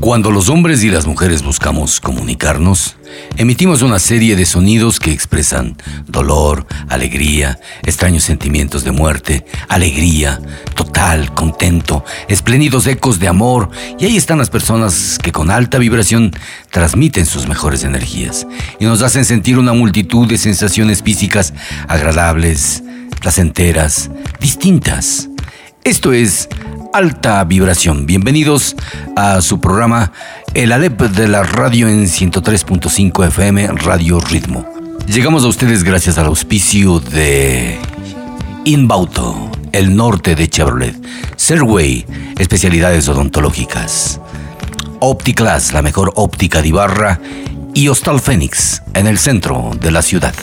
[0.00, 2.96] Cuando los hombres y las mujeres buscamos comunicarnos,
[3.36, 5.76] emitimos una serie de sonidos que expresan
[6.06, 10.40] dolor, alegría, extraños sentimientos de muerte, alegría,
[10.74, 16.32] total, contento, espléndidos ecos de amor, y ahí están las personas que con alta vibración
[16.70, 18.46] transmiten sus mejores energías
[18.80, 21.52] y nos hacen sentir una multitud de sensaciones físicas
[21.88, 22.82] agradables,
[23.20, 25.28] placenteras, distintas.
[25.84, 26.48] Esto es
[26.92, 28.06] alta vibración.
[28.06, 28.74] Bienvenidos
[29.16, 30.12] a su programa
[30.54, 34.66] El ADEP de la radio en 103.5 FM Radio Ritmo.
[35.06, 37.78] Llegamos a ustedes gracias al auspicio de
[38.64, 40.96] Inbauto, el norte de Chevrolet,
[41.36, 42.06] Serway,
[42.38, 44.20] especialidades odontológicas,
[45.00, 47.20] Opticlass, la mejor óptica de Ibarra,
[47.74, 50.34] y Hostal Fénix, en el centro de la ciudad.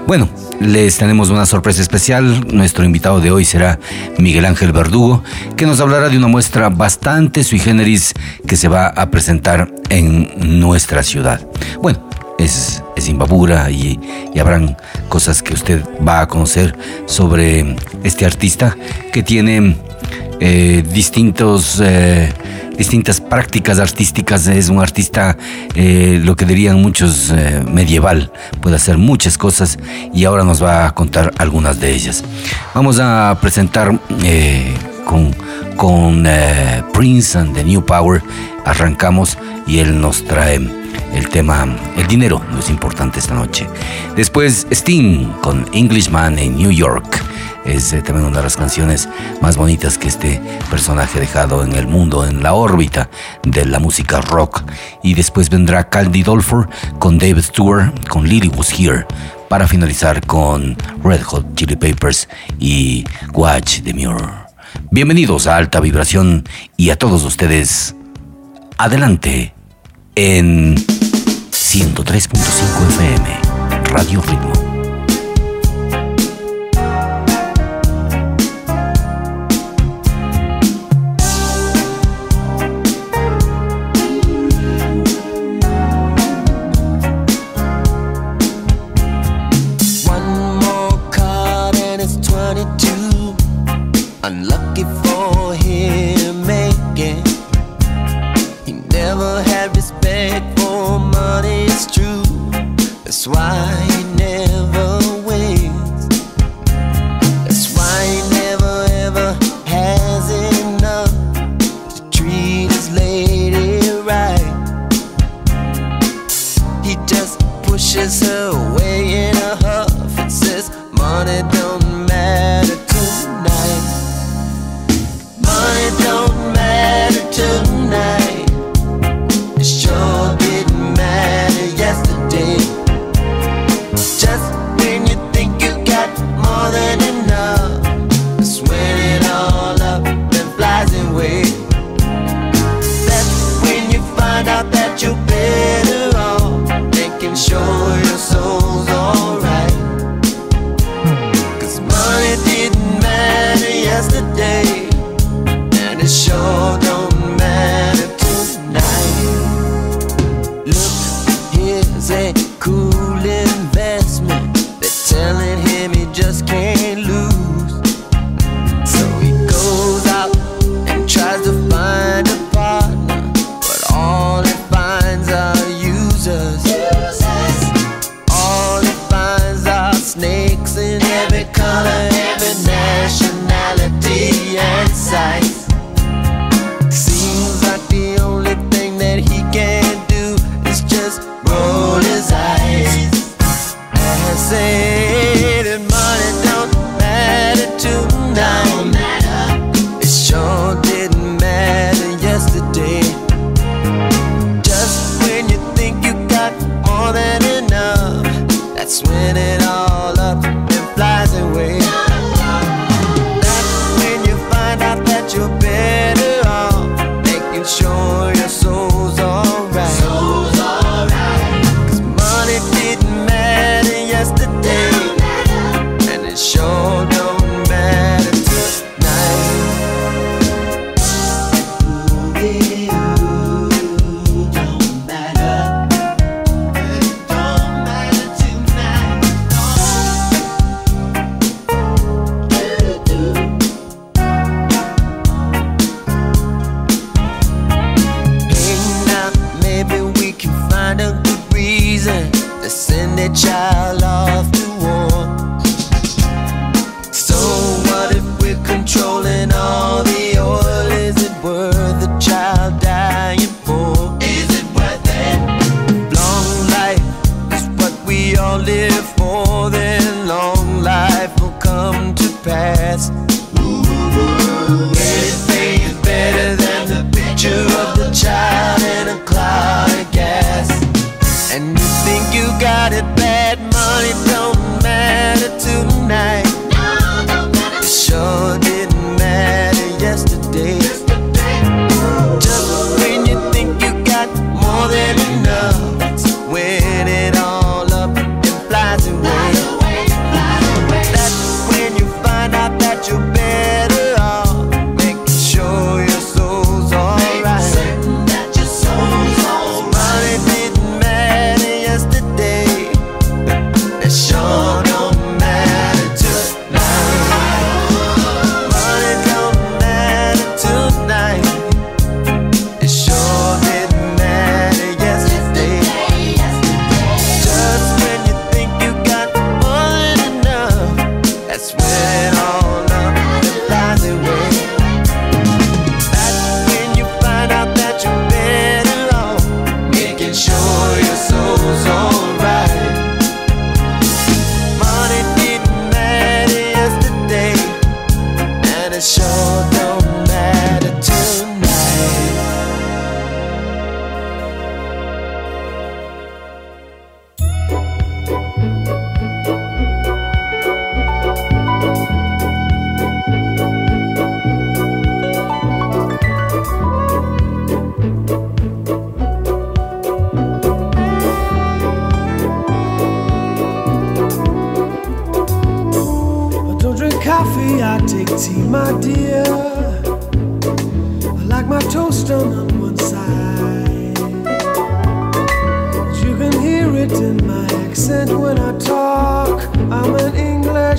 [0.08, 0.30] Bueno,
[0.61, 2.47] les tenemos una sorpresa especial.
[2.56, 3.78] Nuestro invitado de hoy será
[4.17, 5.22] Miguel Ángel Verdugo,
[5.58, 8.14] que nos hablará de una muestra bastante sui generis
[8.47, 11.45] que se va a presentar en nuestra ciudad.
[11.81, 12.08] Bueno,
[12.44, 13.99] es, es Imbabura y,
[14.39, 14.77] habrán
[15.09, 18.75] cosas que usted va a conocer sobre este artista
[19.13, 19.77] que tiene
[20.39, 22.33] eh, distintos, eh,
[22.77, 24.47] distintas prácticas artísticas.
[24.47, 25.38] Es un artista,
[25.75, 27.31] eh, lo que dirían muchos,
[27.72, 28.31] medieval.
[28.61, 29.78] Puede hacer muchas cosas
[30.13, 32.23] y ahora nos va a contar algunas de ellas.
[32.73, 33.97] Vamos a presentar
[35.05, 35.33] con,
[35.75, 36.27] con
[36.93, 38.21] Prince and the New Power.
[38.66, 40.59] Arrancamos y él nos trae
[41.13, 43.67] el tema El dinero no es importante esta noche.
[44.16, 47.21] Después Sting con Englishman en New York.
[47.66, 49.07] Es eh, también una de las canciones
[49.41, 53.09] más bonitas que este personaje ha dejado en el mundo, en la órbita
[53.44, 54.63] de la música rock.
[55.01, 56.67] Y después vendrá Caldi Dolford
[57.00, 59.06] con David Stewart, con Lily Was Here,
[59.47, 62.28] para finalizar con Red Hot Chili Papers
[62.59, 64.43] y Watch the Mirror.
[64.91, 66.44] Bienvenidos a Alta Vibración
[66.78, 67.95] y a todos ustedes.
[68.78, 69.53] Adelante
[70.16, 73.39] en 103.5 FM,
[73.91, 74.72] Radio Ritmo.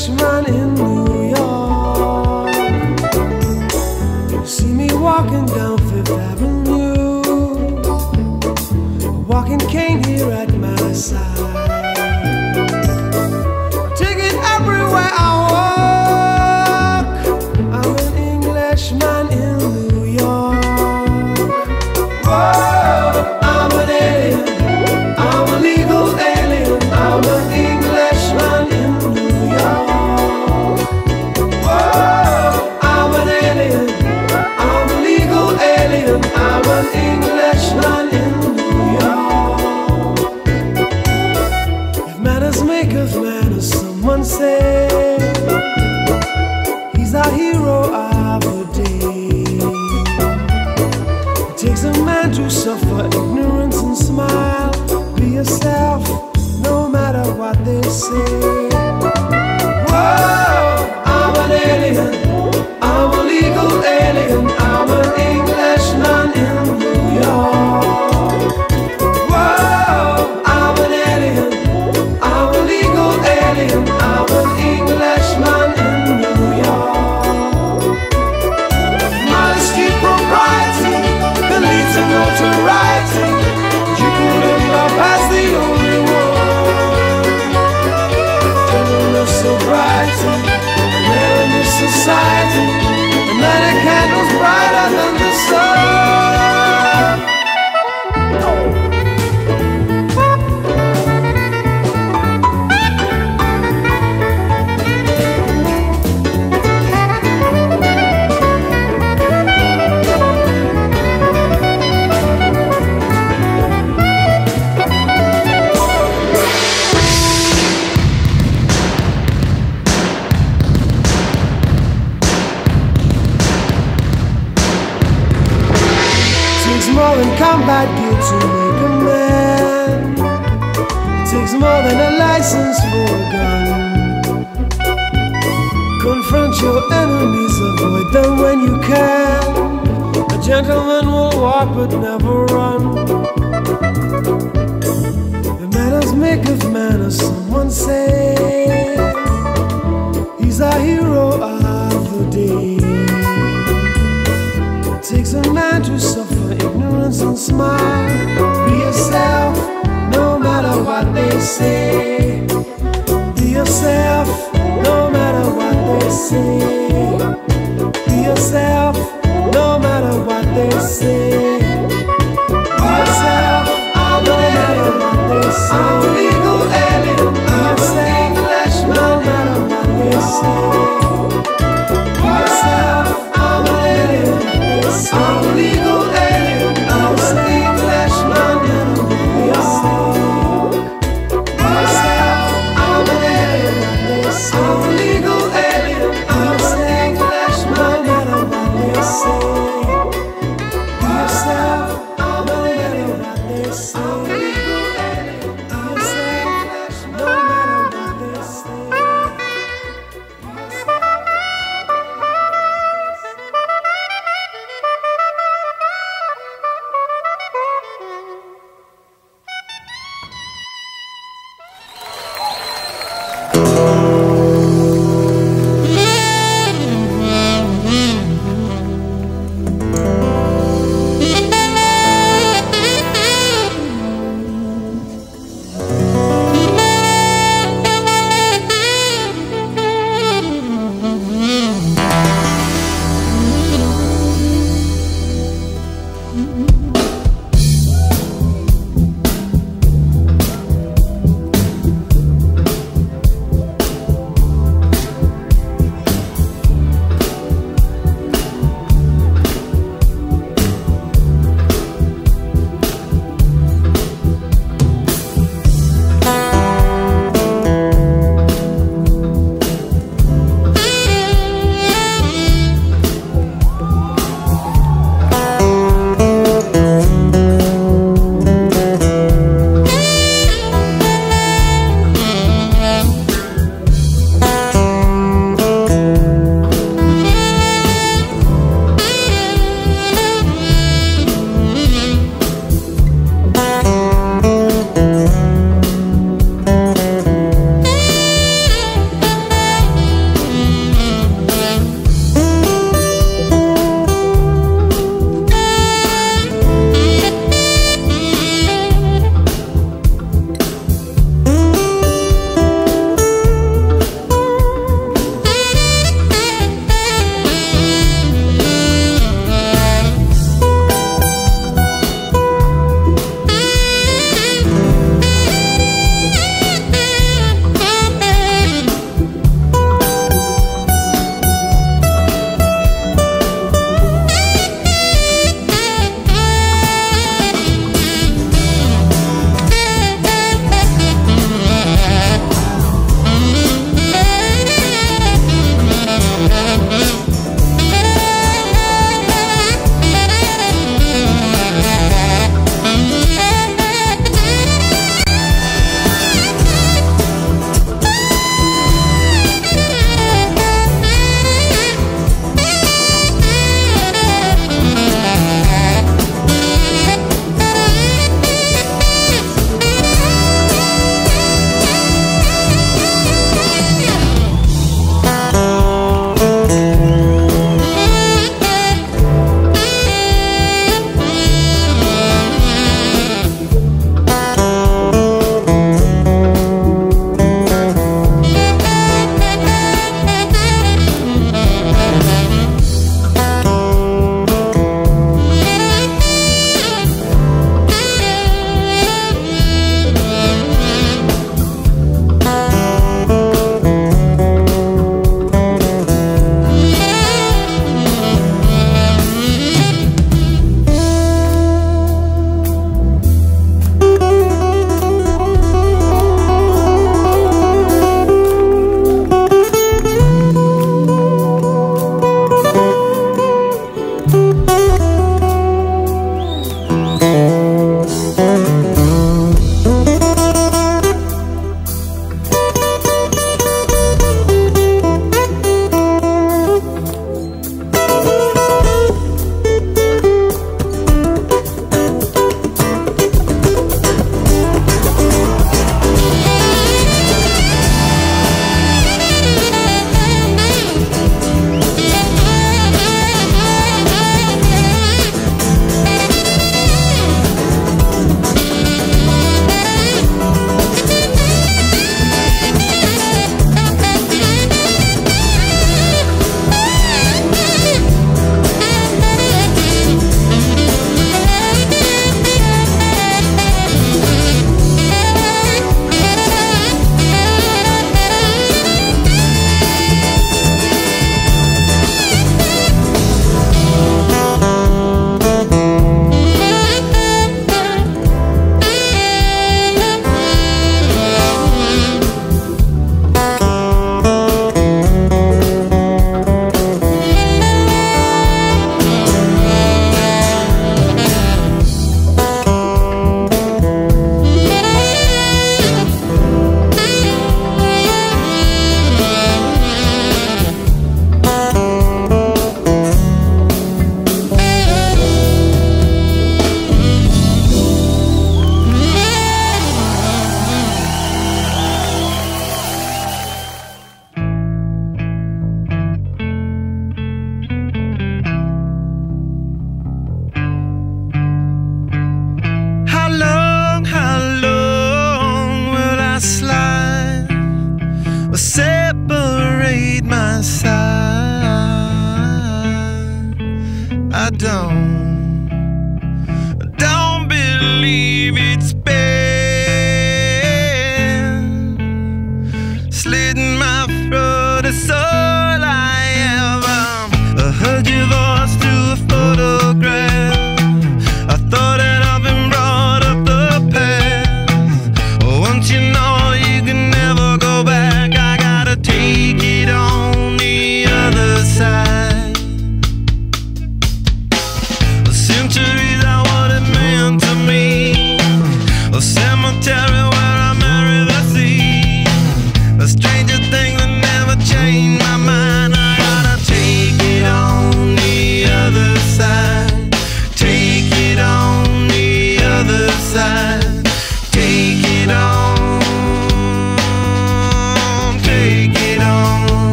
[0.00, 0.69] Englishman in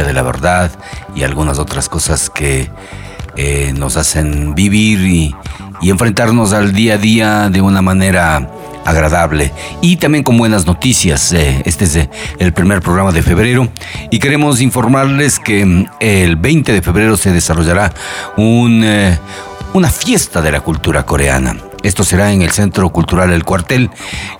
[0.00, 0.70] de la verdad
[1.14, 2.70] y algunas otras cosas que
[3.36, 5.34] eh, nos hacen vivir y,
[5.82, 8.48] enfrentarnos al día a día de una manera
[8.84, 11.32] agradable y también con buenas noticias.
[11.32, 13.68] Eh, este es eh, el primer programa de febrero
[14.10, 17.92] y queremos informarles que mm, el 20 de febrero se desarrollará
[18.36, 21.56] una fiesta de la cultura coreana.
[21.82, 23.90] Esto será en el Centro Cultural El Cuartel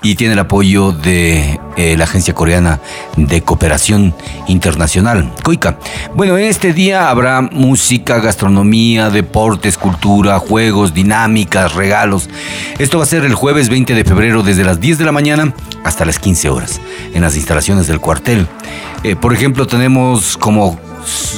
[0.03, 2.81] y tiene el apoyo de eh, la Agencia Coreana
[3.17, 4.15] de Cooperación
[4.47, 5.79] Internacional, COICA.
[6.15, 12.29] Bueno, en este día habrá música, gastronomía, deportes, cultura, juegos, dinámicas, regalos.
[12.79, 15.55] Esto va a ser el jueves 20 de febrero desde las 10 de la mañana
[15.85, 16.81] hasta las 15 horas
[17.13, 18.47] en las instalaciones del cuartel.
[19.03, 20.79] Eh, por ejemplo, tenemos como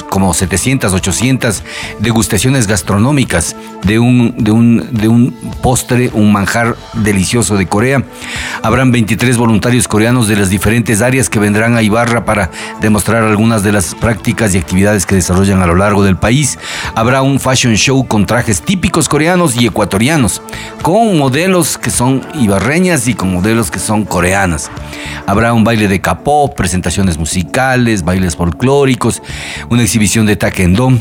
[0.09, 1.63] como 700, 800
[1.99, 8.05] degustaciones gastronómicas de un, de un, de un postre, un manjar delicioso de Corea.
[8.63, 12.51] Habrán 23 voluntarios coreanos de las diferentes áreas que vendrán a Ibarra para
[12.81, 16.59] demostrar algunas de las prácticas y actividades que desarrollan a lo largo del país.
[16.95, 20.43] Habrá un fashion show con trajes típicos coreanos y ecuatorianos,
[20.83, 24.71] con modelos que son ibarreñas y con modelos que son coreanas.
[25.27, 29.23] Habrá un baile de capó, presentaciones musicales, bailes folclóricos,
[29.71, 30.93] una exhibición de taekwondo,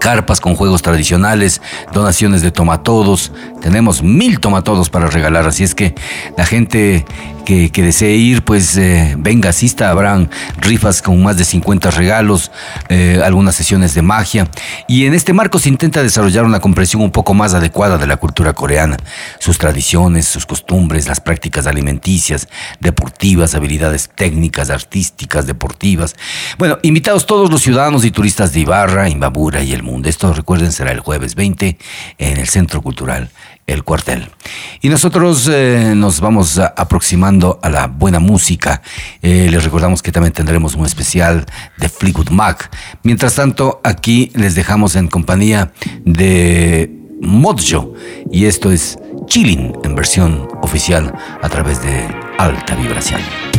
[0.00, 1.60] carpas con juegos tradicionales,
[1.92, 3.32] donaciones de tomatodos.
[3.60, 5.94] Tenemos mil tomatodos para regalar, así es que
[6.36, 7.04] la gente
[7.44, 9.90] que, desee ir, pues eh, venga, asista.
[9.90, 12.50] Habrán rifas con más de 50 regalos,
[12.88, 14.48] eh, algunas sesiones de magia.
[14.88, 18.16] Y en este marco se intenta desarrollar una comprensión un poco más adecuada de la
[18.16, 18.96] cultura coreana,
[19.38, 22.48] sus tradiciones, sus costumbres, las prácticas alimenticias,
[22.80, 26.14] deportivas, habilidades técnicas, artísticas, deportivas.
[26.58, 30.08] Bueno, invitados todos los ciudadanos y turistas de Ibarra, Imbabura y el mundo.
[30.08, 31.78] Esto, recuerden, será el jueves 20
[32.18, 33.30] en el Centro Cultural
[33.66, 34.28] El Cuartel.
[34.80, 38.82] Y nosotros eh, nos vamos aproximando a la buena música.
[39.22, 41.46] Eh, les recordamos que también tendremos un especial
[41.78, 42.70] de Fleetwood Mac.
[43.02, 45.72] Mientras tanto, aquí les dejamos en compañía
[46.04, 47.94] de Mojo.
[48.30, 53.51] Y esto es Chilling en versión oficial a través de Alta Vibración.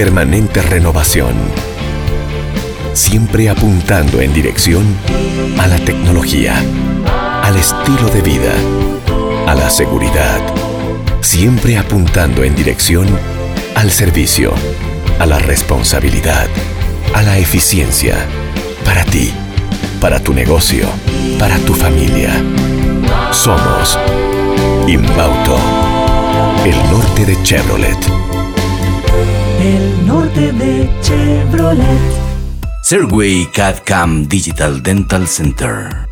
[0.00, 1.34] Permanente renovación.
[2.94, 4.82] Siempre apuntando en dirección
[5.58, 6.54] a la tecnología,
[7.42, 8.54] al estilo de vida,
[9.46, 10.40] a la seguridad.
[11.20, 13.08] Siempre apuntando en dirección
[13.74, 14.54] al servicio,
[15.18, 16.48] a la responsabilidad,
[17.12, 18.16] a la eficiencia.
[18.86, 19.34] Para ti,
[20.00, 20.86] para tu negocio,
[21.38, 22.32] para tu familia.
[23.32, 23.98] Somos
[24.88, 25.58] Inbauto,
[26.64, 28.19] el norte de Chevrolet.
[29.60, 31.84] El norte de Chevrolet.
[32.82, 36.09] Serway CAD-CAM Digital Dental Center.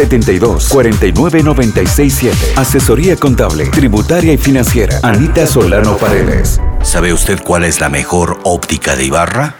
[0.00, 2.36] 72 49 96 7.
[2.56, 4.98] Asesoría contable, tributaria y financiera.
[5.02, 6.58] Anita Solano Paredes.
[6.82, 9.59] ¿Sabe usted cuál es la mejor óptica de Ibarra?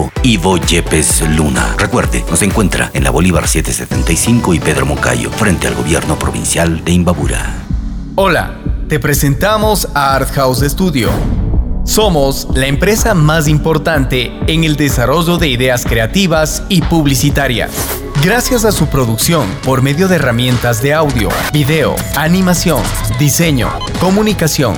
[0.23, 1.75] Ivo Yepes Luna.
[1.77, 6.91] Recuerde, nos encuentra en la Bolívar 775 y Pedro Moncayo, frente al gobierno provincial de
[6.93, 7.55] Imbabura.
[8.15, 8.55] Hola,
[8.87, 11.09] te presentamos a Art House Studio.
[11.83, 17.71] Somos la empresa más importante en el desarrollo de ideas creativas y publicitarias.
[18.23, 22.83] Gracias a su producción por medio de herramientas de audio, video, animación,
[23.17, 24.77] diseño, comunicación.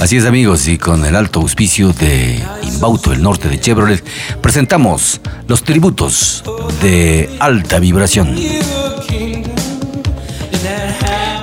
[0.00, 4.04] Así es amigos, y con el alto auspicio de Inbauto, el norte de Chevrolet,
[4.40, 6.44] presentamos los tributos
[6.80, 8.36] de alta vibración.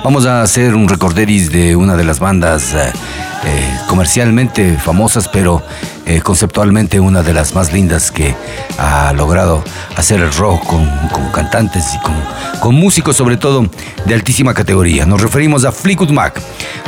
[0.08, 2.78] Vamos a hacer un recorderis de una de las bandas eh,
[3.44, 5.62] eh, comercialmente famosas, pero
[6.08, 8.34] eh, conceptualmente una de las más lindas que
[8.78, 9.62] ha logrado
[9.94, 12.14] hacer el rock con, con cantantes y con,
[12.60, 13.68] con músicos sobre todo
[14.06, 15.04] de altísima categoría.
[15.04, 16.40] Nos referimos a Fleetwood Mac,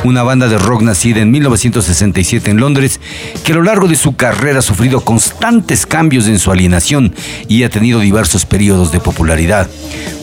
[0.03, 2.99] una banda de rock nacida en 1967 en Londres
[3.43, 7.13] que a lo largo de su carrera ha sufrido constantes cambios en su alineación
[7.47, 9.69] y ha tenido diversos periodos de popularidad.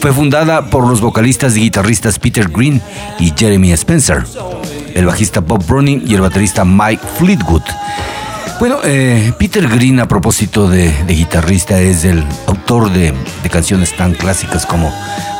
[0.00, 2.82] Fue fundada por los vocalistas y guitarristas Peter Green
[3.20, 4.24] y Jeremy Spencer,
[4.94, 7.62] el bajista Bob Browning y el baterista Mike Fleetwood.
[8.61, 13.14] Bueno, eh, Peter Green, a propósito de, guitarrista, es el autor de,
[13.53, 14.92] canciones tan clásicas como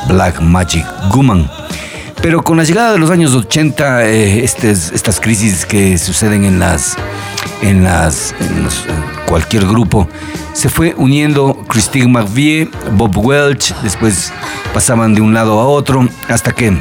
[0.07, 1.51] Black Magic Woman.
[2.23, 6.97] Pero con la llegada de los años 80, eh, estas crisis que suceden en las
[7.63, 10.09] en las en en cualquier grupo
[10.53, 14.33] se fue uniendo Christine McVie, Bob Welch, después
[14.73, 16.73] pasaban de un lado a otro hasta que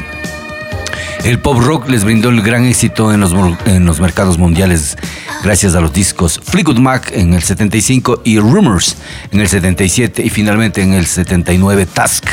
[1.23, 3.33] el pop rock les brindó el gran éxito en los,
[3.65, 4.97] en los mercados mundiales
[5.43, 8.97] gracias a los discos Fleetwood Mac en el 75 y Rumors
[9.31, 12.25] en el 77 y finalmente en el 79 Task,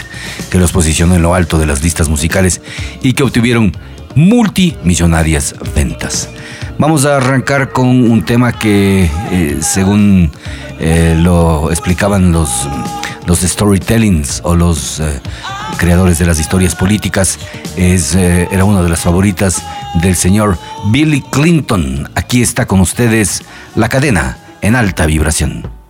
[0.51, 2.61] que los posicionó en lo alto de las listas musicales
[3.03, 3.73] y que obtuvieron
[4.15, 6.29] multimillonarias ventas.
[6.79, 10.31] Vamos a arrancar con un tema que, eh, según
[10.81, 12.69] eh, lo explicaban los,
[13.27, 15.21] los storytellings o los eh,
[15.77, 17.39] creadores de las historias políticas,
[17.77, 19.63] es, eh, era una de las favoritas
[19.95, 22.11] del señor Billy Clinton.
[22.15, 23.43] Aquí está con ustedes
[23.75, 25.84] la cadena en alta vibración.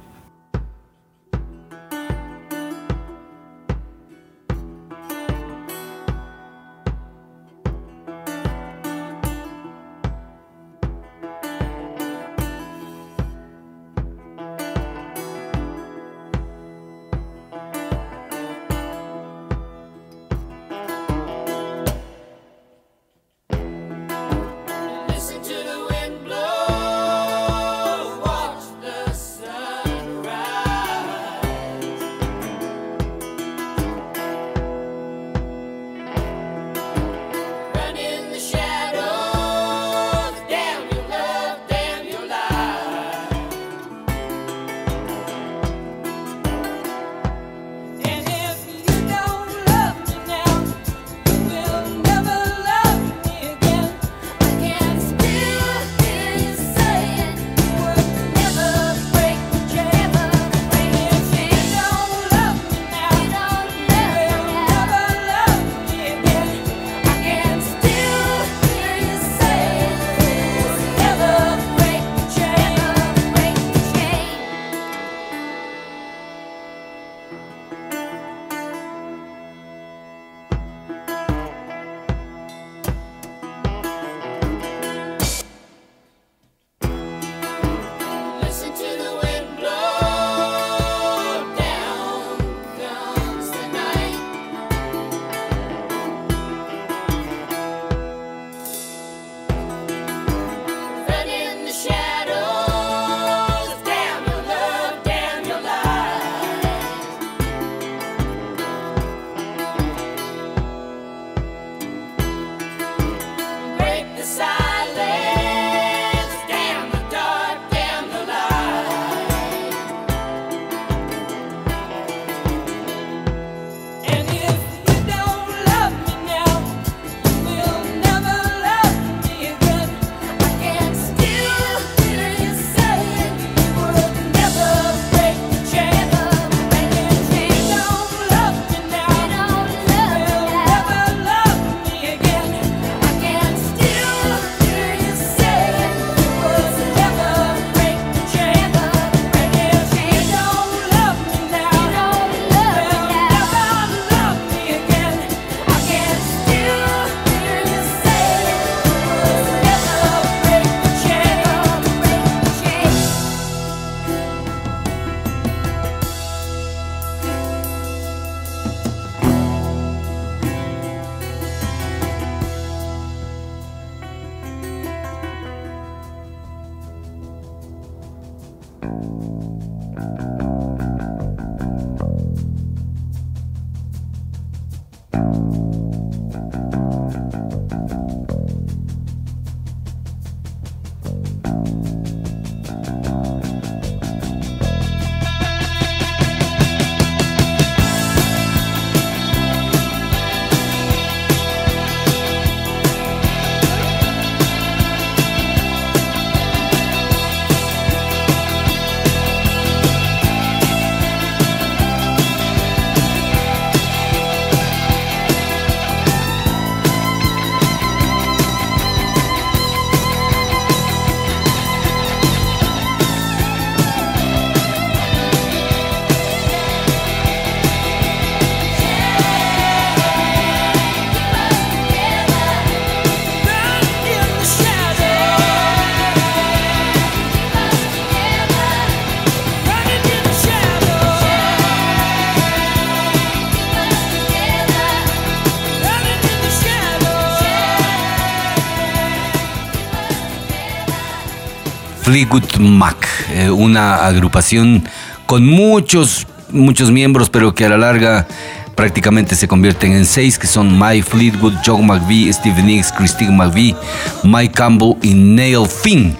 [252.14, 254.84] Fleetwood Mac, eh, una agrupación
[255.26, 258.28] con muchos, muchos miembros, pero que a la larga
[258.76, 263.74] prácticamente se convierten en seis, que son Mike Fleetwood, John McVie, Steve Nicks, Christine McVie,
[264.22, 266.16] Mike Campbell y Neil Finn.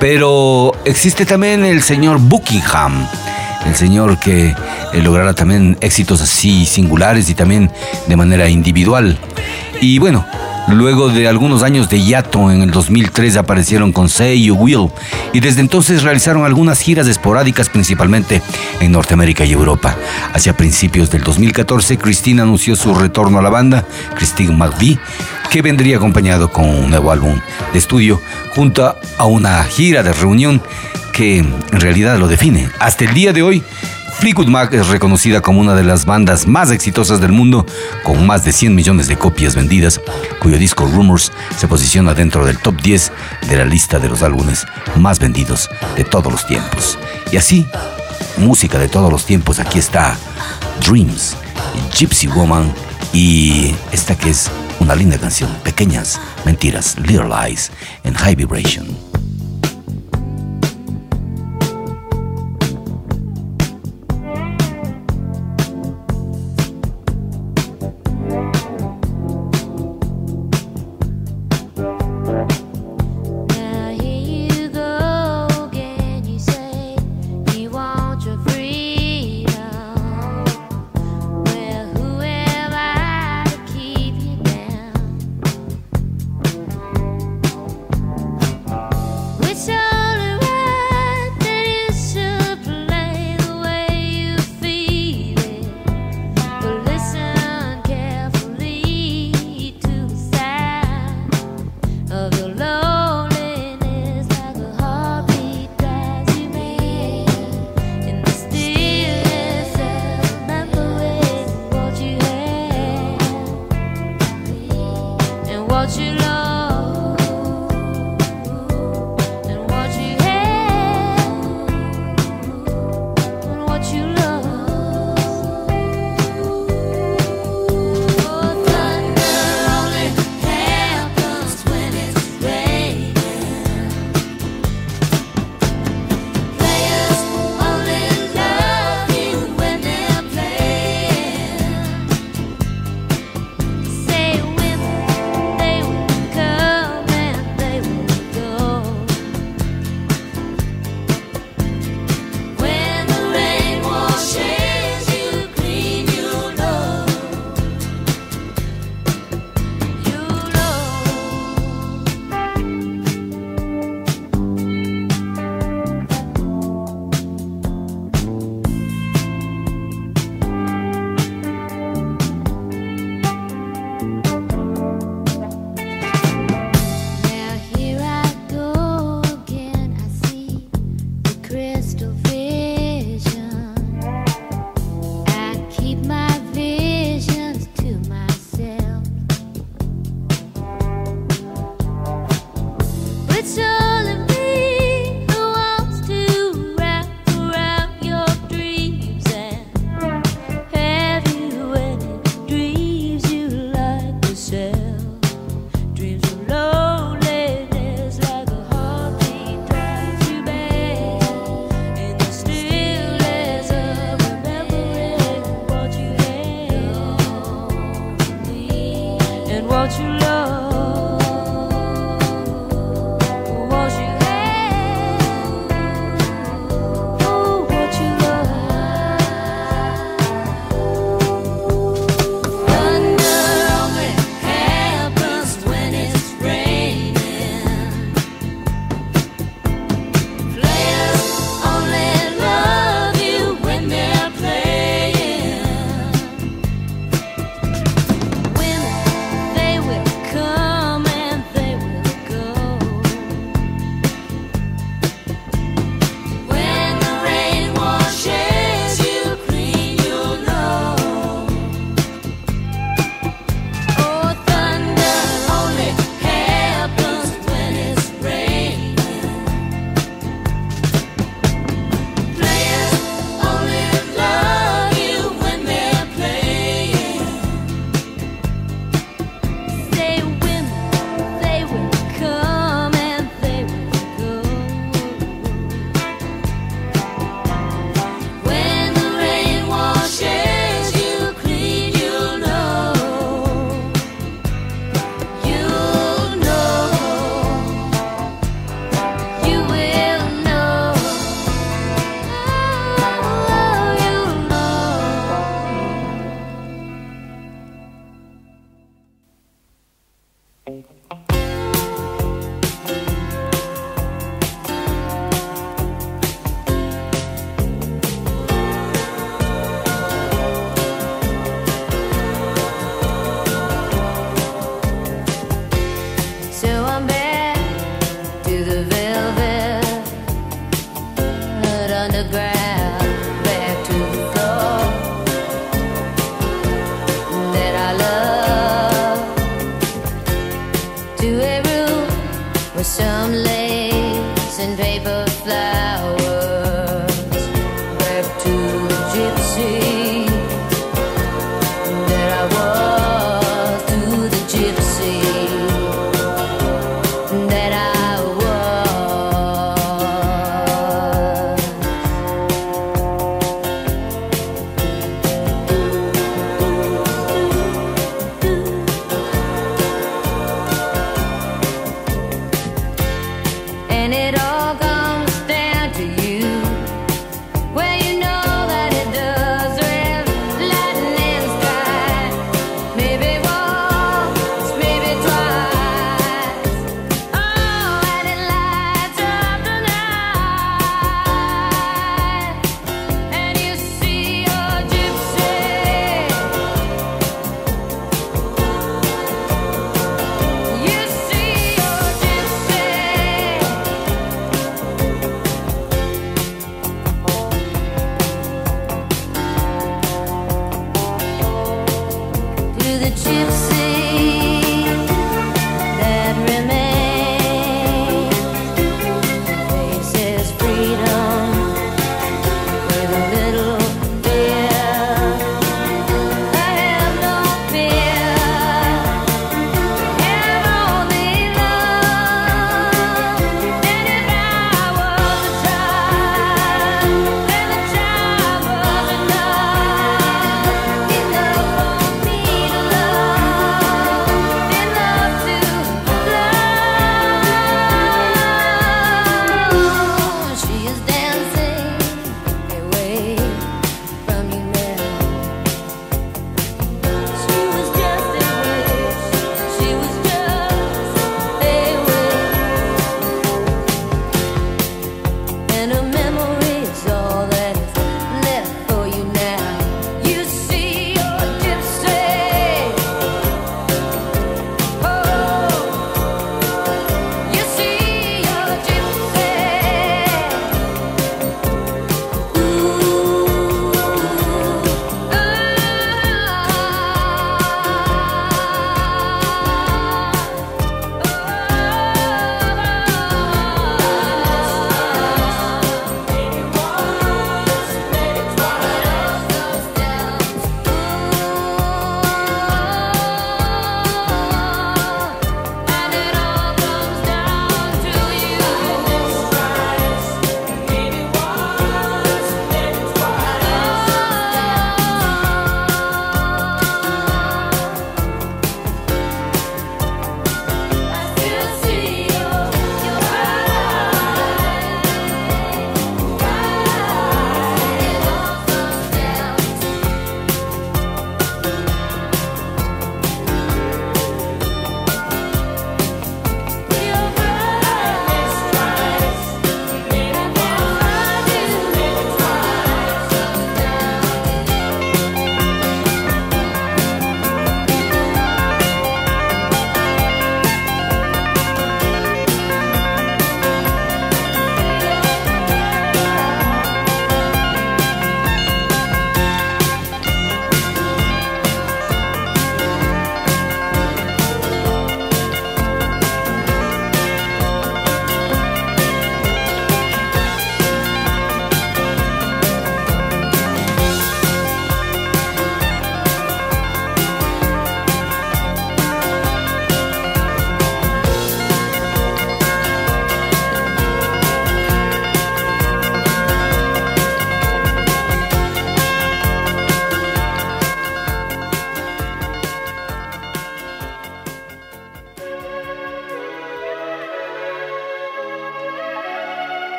[0.00, 3.06] Pero existe también el señor Buckingham,
[3.66, 7.70] el señor que eh, logrará también éxitos así singulares y también
[8.08, 9.16] de manera individual.
[9.80, 10.26] Y bueno,
[10.68, 14.90] luego de algunos años de hiato, en el 2003 aparecieron con Say You Will
[15.32, 18.42] y desde entonces realizaron algunas giras esporádicas principalmente
[18.80, 19.96] en Norteamérica y Europa.
[20.32, 23.84] Hacia principios del 2014, Christine anunció su retorno a la banda,
[24.16, 24.98] Christine McVie,
[25.50, 27.40] que vendría acompañado con un nuevo álbum
[27.72, 28.20] de estudio
[28.54, 30.62] junto a una gira de reunión
[31.16, 32.68] que en realidad lo define.
[32.78, 33.62] Hasta el día de hoy,
[34.18, 37.66] Fleetwood Mac es reconocida como una de las bandas más exitosas del mundo,
[38.02, 40.00] con más de 100 millones de copias vendidas,
[40.40, 43.12] cuyo disco Rumors se posiciona dentro del top 10
[43.48, 46.98] de la lista de los álbumes más vendidos de todos los tiempos.
[47.30, 47.66] Y así,
[48.38, 50.16] música de todos los tiempos, aquí está
[50.86, 51.36] Dreams,
[51.94, 52.72] Gypsy Woman
[53.12, 54.50] y esta que es
[54.80, 57.70] una linda canción, Pequeñas Mentiras, Little Lies
[58.02, 59.05] en High Vibration.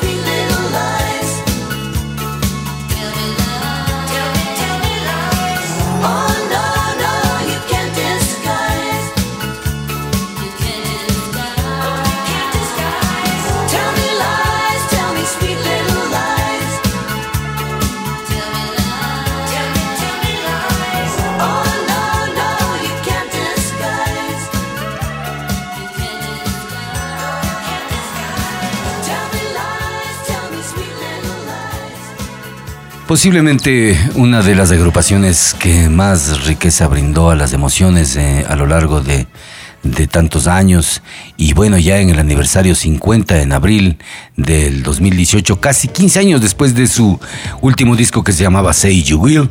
[0.00, 0.33] Trust.
[33.14, 38.66] Posiblemente una de las agrupaciones que más riqueza brindó a las emociones eh, a lo
[38.66, 39.28] largo de,
[39.84, 41.00] de tantos años
[41.36, 43.98] y bueno, ya en el aniversario 50 en abril
[44.36, 47.20] del 2018, casi 15 años después de su
[47.60, 49.48] último disco que se llamaba Say You Will,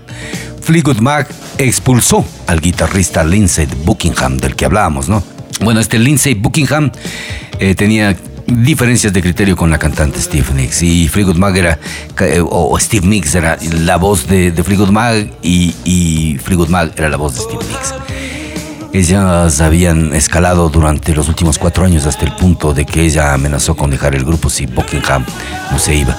[0.61, 5.23] Fleetwood Mac expulsó al guitarrista Lindsey Buckingham del que hablábamos, ¿no?
[5.61, 6.91] Bueno, este Lindsey Buckingham
[7.59, 8.17] eh, tenía
[8.47, 11.79] diferencias de criterio con la cantante Steve Nicks y Fleetwood Mac era
[12.19, 16.93] eh, o, Steve Nicks era la voz de, de Fleetwood Mac y, y Fleetwood Mac
[16.97, 17.93] era la voz de Steve Nicks.
[18.93, 23.75] Ellas habían escalado durante los últimos cuatro años hasta el punto de que ella amenazó
[23.75, 25.25] con dejar el grupo si Buckingham
[25.71, 26.15] no se iba.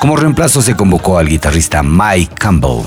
[0.00, 2.82] Como reemplazo se convocó al guitarrista Mike Campbell.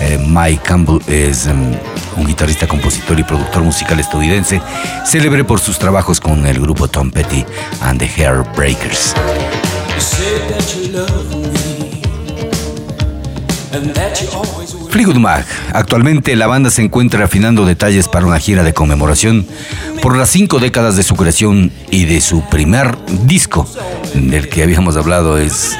[0.00, 1.72] Eh, Mike Campbell es em,
[2.20, 4.60] un guitarrista, compositor y productor musical estadounidense,
[5.04, 7.44] célebre por sus trabajos con el grupo Tom Petty
[7.80, 9.14] and the Hairbreakers.
[14.90, 15.46] Fleetwood Mac.
[15.72, 19.46] Actualmente la banda se encuentra afinando detalles para una gira de conmemoración
[20.02, 23.66] por las cinco décadas de su creación y de su primer disco,
[24.14, 25.78] del que habíamos hablado es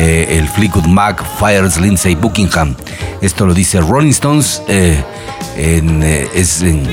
[0.00, 2.74] eh, el Fleetwood Mac Fires Lindsay Buckingham.
[3.20, 5.02] Esto lo dice Rolling Stones, eh,
[5.56, 6.88] eh, es, en-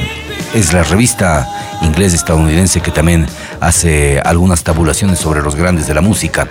[0.54, 1.48] es la revista
[1.82, 3.28] inglés estadounidense que también
[3.60, 6.48] hace algunas tabulaciones sobre los grandes de la música.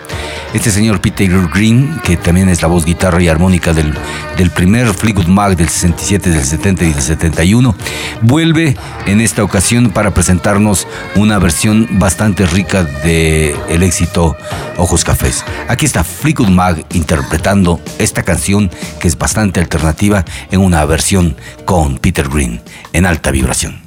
[0.54, 3.94] Este señor Peter Green, que también es la voz, guitarra y armónica del,
[4.36, 7.74] del primer Fleetwood Mac del 67, del 70 y del 71,
[8.22, 8.76] vuelve
[9.06, 14.36] en esta ocasión para presentarnos una versión bastante rica de el éxito
[14.76, 15.44] Ojos Cafés.
[15.68, 18.70] Aquí está Fleetwood Mac interpretando esta canción
[19.00, 22.60] que es bastante alternativa en una versión con Peter Green
[22.92, 23.86] en alta vibración.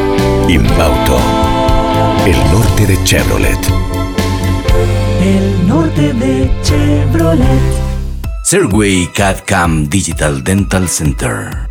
[0.47, 1.17] Inbauto,
[2.25, 3.59] el norte de Chevrolet.
[5.23, 7.91] El norte de Chevrolet.
[8.43, 11.70] Serway CAD-CAM Digital Dental Center.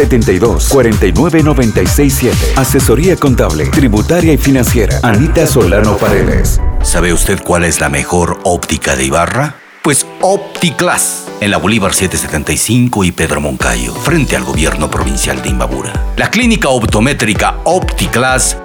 [0.00, 2.36] 72 49 96 7.
[2.56, 4.98] Asesoría contable, tributaria y financiera.
[5.02, 6.58] Anita Solano Paredes.
[6.82, 9.56] ¿Sabe usted cuál es la mejor óptica de Ibarra?
[9.82, 16.14] Pues OptiClass, en la Bolívar 775 y Pedro Moncayo, frente al gobierno provincial de Imbabura.
[16.16, 18.56] La clínica optométrica OptiClass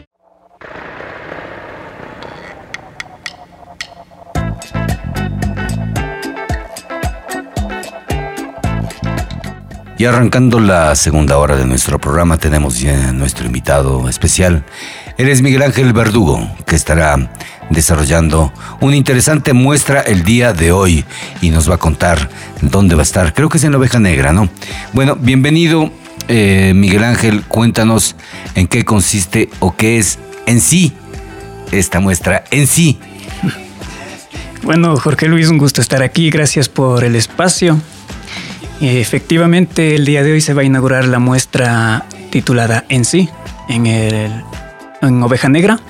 [9.99, 14.65] Y arrancando la segunda hora de nuestro programa, tenemos ya nuestro invitado especial.
[15.19, 17.29] Él es Miguel Ángel Verdugo, que estará
[17.71, 21.05] desarrollando una interesante muestra el día de hoy
[21.41, 22.29] y nos va a contar
[22.61, 23.35] dónde va a estar.
[23.35, 24.49] Creo que es en la oveja negra, ¿no?
[24.93, 25.91] Bueno, bienvenido,
[26.29, 27.43] eh, Miguel Ángel.
[27.43, 28.17] Cuéntanos
[28.55, 30.93] en qué consiste o qué es en sí
[31.73, 32.99] esta muestra en sí.
[34.63, 36.31] Bueno, Jorge Luis, un gusto estar aquí.
[36.31, 37.81] Gracias por el espacio.
[38.81, 43.29] Efectivamente, el día de hoy se va a inaugurar la muestra titulada En sí,
[43.69, 44.33] en, el,
[45.01, 45.81] en Oveja Negra.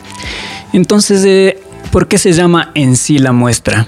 [0.73, 1.59] Entonces, eh,
[1.91, 3.87] ¿por qué se llama En sí la muestra?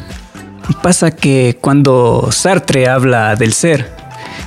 [0.82, 3.90] Pasa que cuando Sartre habla del ser,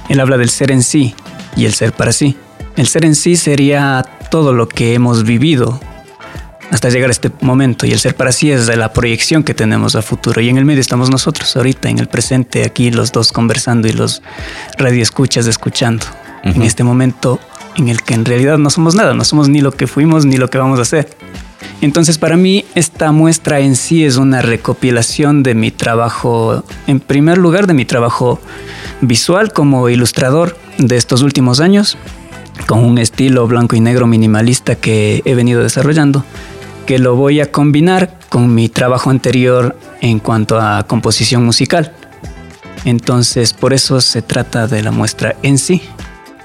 [0.09, 1.15] él habla del ser en sí
[1.57, 2.37] y el ser para sí.
[2.77, 5.79] El ser en sí sería todo lo que hemos vivido
[6.69, 7.85] hasta llegar a este momento.
[7.85, 10.39] Y el ser para sí es de la proyección que tenemos a futuro.
[10.39, 13.93] Y en el medio estamos nosotros, ahorita, en el presente, aquí los dos conversando y
[13.93, 14.21] los
[14.77, 16.05] radioescuchas escuchando.
[16.43, 17.39] En este momento
[17.75, 20.37] en el que en realidad no somos nada, no somos ni lo que fuimos ni
[20.37, 21.09] lo que vamos a hacer.
[21.81, 27.37] Entonces para mí esta muestra en sí es una recopilación de mi trabajo, en primer
[27.37, 28.39] lugar de mi trabajo
[29.01, 31.97] visual como ilustrador de estos últimos años,
[32.65, 36.25] con un estilo blanco y negro minimalista que he venido desarrollando,
[36.85, 41.93] que lo voy a combinar con mi trabajo anterior en cuanto a composición musical.
[42.85, 45.81] Entonces por eso se trata de la muestra en sí,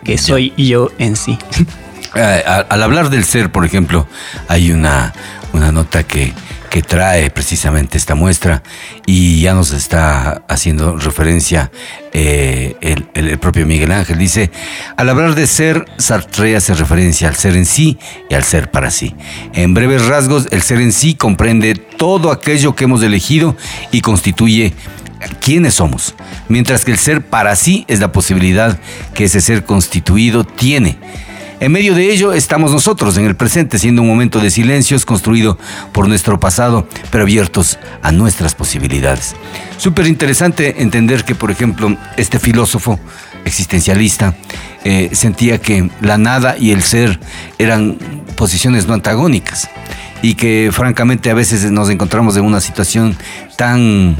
[0.04, 1.38] que soy yo en sí.
[2.14, 4.06] Eh, al hablar del ser, por ejemplo,
[4.48, 5.12] hay una,
[5.52, 6.32] una nota que,
[6.68, 8.62] que trae precisamente esta muestra
[9.06, 11.70] y ya nos está haciendo referencia
[12.12, 14.18] eh, el- el propio Miguel Ángel.
[14.18, 14.50] Dice,
[14.96, 17.98] al hablar de ser, Sartre hace referencia al ser en sí
[18.28, 19.14] y al ser para sí.
[19.54, 23.56] En breves rasgos, el ser en sí comprende todo aquello que hemos elegido
[23.90, 24.74] y constituye
[25.40, 26.14] quiénes somos,
[26.48, 28.78] mientras que el ser para sí es la posibilidad
[29.14, 30.98] que ese ser constituido tiene.
[31.62, 35.56] En medio de ello estamos nosotros en el presente, siendo un momento de silencios construido
[35.92, 39.36] por nuestro pasado, pero abiertos a nuestras posibilidades.
[39.76, 42.98] Súper interesante entender que, por ejemplo, este filósofo
[43.44, 44.34] existencialista
[44.82, 47.20] eh, sentía que la nada y el ser
[47.58, 47.96] eran
[48.34, 49.70] posiciones no antagónicas
[50.20, 53.16] y que francamente a veces nos encontramos en una situación
[53.54, 54.16] tan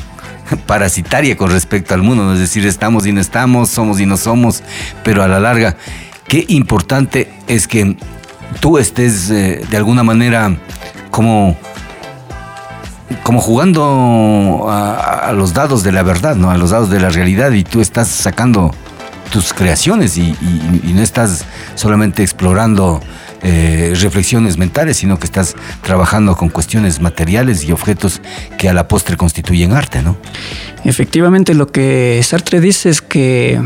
[0.67, 4.63] parasitaria con respecto al mundo, es decir, estamos y no estamos, somos y no somos,
[5.03, 5.77] pero a la larga,
[6.27, 7.97] qué importante es que
[8.61, 10.57] tú estés eh, de alguna manera
[11.11, 11.57] como
[13.23, 16.51] como jugando a, los dados de la verdad, ¿no?
[16.51, 18.75] A los dados de la realidad y tú estás sacando
[19.31, 20.35] tus creaciones y
[20.95, 21.45] no estás
[21.75, 23.01] solamente explorando
[23.45, 28.21] eh, reflexiones mentales, sino que estás trabajando con cuestiones materiales y objetos
[28.57, 30.17] que a la postre constituyen arte, ¿no?
[30.85, 33.61] Efectivamente, lo que Sartre dice es que,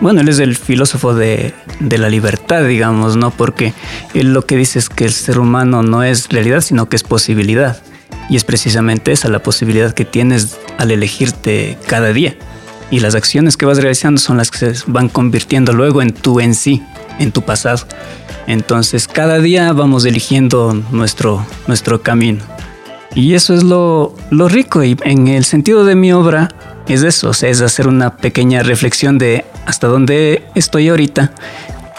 [0.00, 3.30] bueno, él es el filósofo de, de la libertad, digamos, ¿no?
[3.30, 3.74] Porque
[4.12, 7.02] él lo que dice es que el ser humano no es realidad, sino que es
[7.02, 7.80] posibilidad.
[8.28, 12.36] Y es precisamente esa la posibilidad que tienes al elegirte cada día.
[12.90, 16.40] Y las acciones que vas realizando son las que se van convirtiendo luego en tu
[16.40, 16.82] en sí,
[17.18, 17.86] en tu pasado.
[18.46, 22.44] Entonces, cada día vamos eligiendo nuestro, nuestro camino.
[23.14, 26.48] Y eso es lo, lo rico y en el sentido de mi obra
[26.92, 31.32] es eso, o sea, es hacer una pequeña reflexión de hasta dónde estoy ahorita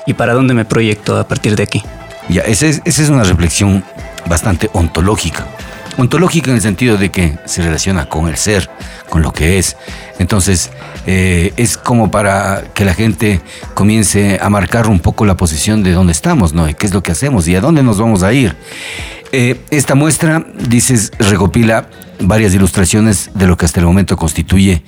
[0.06, 1.84] y para dónde me proyecto a partir de aquí.
[2.30, 3.84] Ya, esa es, esa es una reflexión
[4.28, 5.48] bastante ontológica.
[5.98, 8.70] Ontológica en el sentido de que se relaciona con el ser,
[9.10, 9.78] con lo que es.
[10.20, 10.70] Entonces,
[11.08, 13.42] eh, es como para que la gente
[13.74, 16.68] comience a marcar un poco la posición de dónde estamos, ¿no?
[16.68, 18.56] Y qué es lo que hacemos y a dónde nos vamos a ir.
[19.38, 21.90] Eh, esta muestra, dices, recopila
[22.22, 24.82] varias ilustraciones de lo que hasta el momento constituye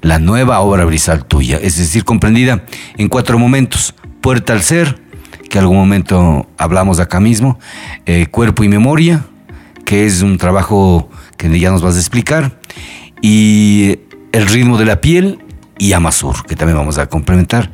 [0.00, 2.64] la nueva obra brisal tuya, es decir, comprendida
[2.98, 3.94] en cuatro momentos.
[4.20, 5.00] Puerta al ser,
[5.48, 7.60] que algún momento hablamos acá mismo,
[8.04, 9.24] eh, cuerpo y memoria,
[9.84, 12.58] que es un trabajo que ya nos vas a explicar,
[13.20, 14.00] y
[14.32, 15.38] el ritmo de la piel
[15.78, 17.70] y Amasur, que también vamos a complementar.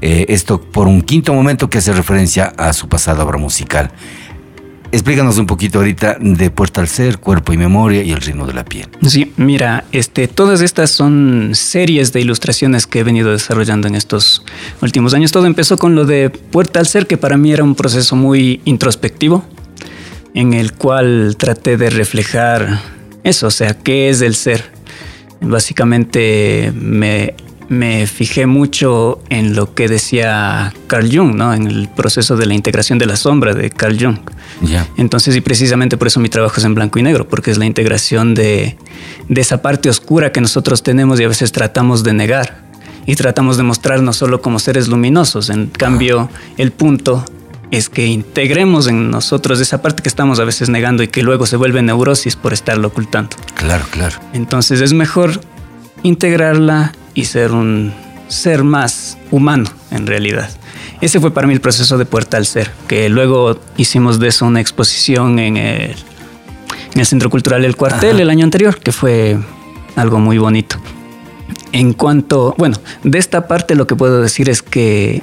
[0.00, 3.90] Eh, esto por un quinto momento que hace referencia a su pasada obra musical.
[4.94, 8.54] Explícanos un poquito ahorita de Puerta al Ser, Cuerpo y Memoria y el ritmo de
[8.54, 8.86] la piel.
[9.04, 14.44] Sí, mira, este, todas estas son series de ilustraciones que he venido desarrollando en estos
[14.82, 15.32] últimos años.
[15.32, 18.60] Todo empezó con lo de Puerta al Ser, que para mí era un proceso muy
[18.66, 19.44] introspectivo,
[20.32, 22.80] en el cual traté de reflejar
[23.24, 24.70] eso, o sea, qué es el ser.
[25.40, 27.34] Básicamente me,
[27.68, 31.54] me fijé mucho en lo que decía Carl Jung, ¿no?
[31.54, 34.18] En el proceso de la integración de la sombra de Carl Jung.
[34.96, 37.66] Entonces, y precisamente por eso mi trabajo es en blanco y negro, porque es la
[37.66, 38.76] integración de,
[39.28, 42.64] de esa parte oscura que nosotros tenemos y a veces tratamos de negar.
[43.06, 45.50] Y tratamos de mostrarnos solo como seres luminosos.
[45.50, 47.22] En cambio, el punto
[47.70, 51.44] es que integremos en nosotros esa parte que estamos a veces negando y que luego
[51.44, 53.36] se vuelve neurosis por estarlo ocultando.
[53.56, 54.16] Claro, claro.
[54.32, 55.40] Entonces es mejor
[56.02, 57.92] integrarla y ser un
[58.28, 60.50] ser más humano en realidad.
[61.00, 64.46] Ese fue para mí el proceso de Puerta al Ser, que luego hicimos de eso
[64.46, 65.94] una exposición en el,
[66.94, 69.38] en el Centro Cultural El Cuartel el año anterior, que fue
[69.96, 70.76] algo muy bonito.
[71.72, 75.22] En cuanto, bueno, de esta parte lo que puedo decir es que,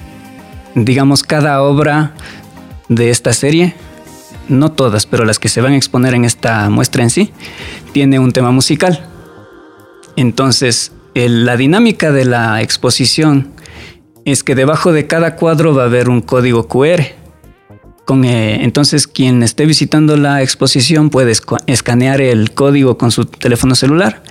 [0.75, 2.13] digamos, cada obra
[2.89, 3.73] de esta serie,
[4.49, 7.31] no todas, pero las que se van a exponer en esta muestra en sí,
[7.93, 9.07] tiene un tema musical.
[10.17, 13.51] Entonces, la dinámica de la exposición
[14.25, 17.01] es que debajo de cada cuadro va a haber un código QR.
[18.23, 21.33] Eh, entonces, quien esté visitando la exposición puede
[21.67, 24.21] escanear el código con su teléfono celular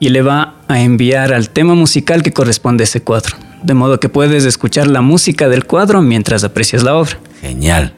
[0.00, 3.36] y le va a enviar al tema musical que corresponde a ese cuadro.
[3.62, 7.18] De modo que puedes escuchar la música del cuadro mientras aprecias la obra.
[7.40, 7.94] Genial.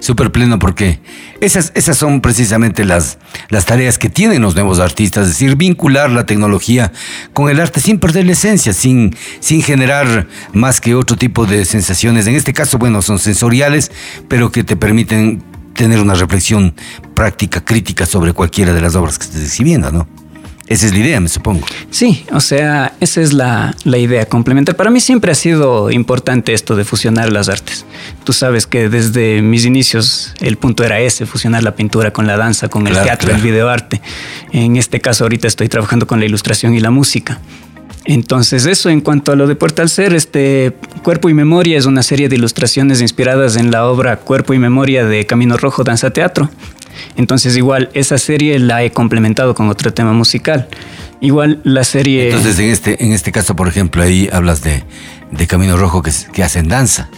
[0.00, 1.00] Súper pleno porque
[1.40, 3.18] esas, esas son precisamente las,
[3.48, 6.92] las tareas que tienen los nuevos artistas, es decir, vincular la tecnología
[7.32, 11.64] con el arte sin perder la esencia, sin, sin generar más que otro tipo de
[11.64, 12.26] sensaciones.
[12.28, 13.90] En este caso, bueno, son sensoriales,
[14.28, 15.42] pero que te permiten
[15.74, 16.74] tener una reflexión
[17.14, 20.17] práctica, crítica sobre cualquiera de las obras que estés exhibiendo, ¿no?
[20.68, 21.66] Esa es la idea, me supongo.
[21.90, 24.76] Sí, o sea, esa es la, la idea complementar.
[24.76, 27.86] Para mí siempre ha sido importante esto de fusionar las artes.
[28.24, 32.36] Tú sabes que desde mis inicios el punto era ese, fusionar la pintura con la
[32.36, 33.42] danza, con el Claro, teatro, claro.
[33.42, 34.02] el videoarte.
[34.52, 37.40] En este caso ahorita estoy trabajando con la ilustración y la música.
[38.04, 41.84] Entonces eso en cuanto a lo de Puerta al Ser, este Cuerpo y Memoria es
[41.84, 46.10] una serie de ilustraciones inspiradas en la obra Cuerpo y Memoria de Camino Rojo Danza
[46.10, 46.48] Teatro.
[47.16, 50.68] Entonces igual esa serie la he complementado con otro tema musical.
[51.20, 52.28] Igual la serie...
[52.28, 54.84] Entonces, en este, en este caso, por ejemplo, ahí hablas de,
[55.32, 57.08] de Camino Rojo que, que hacen danza.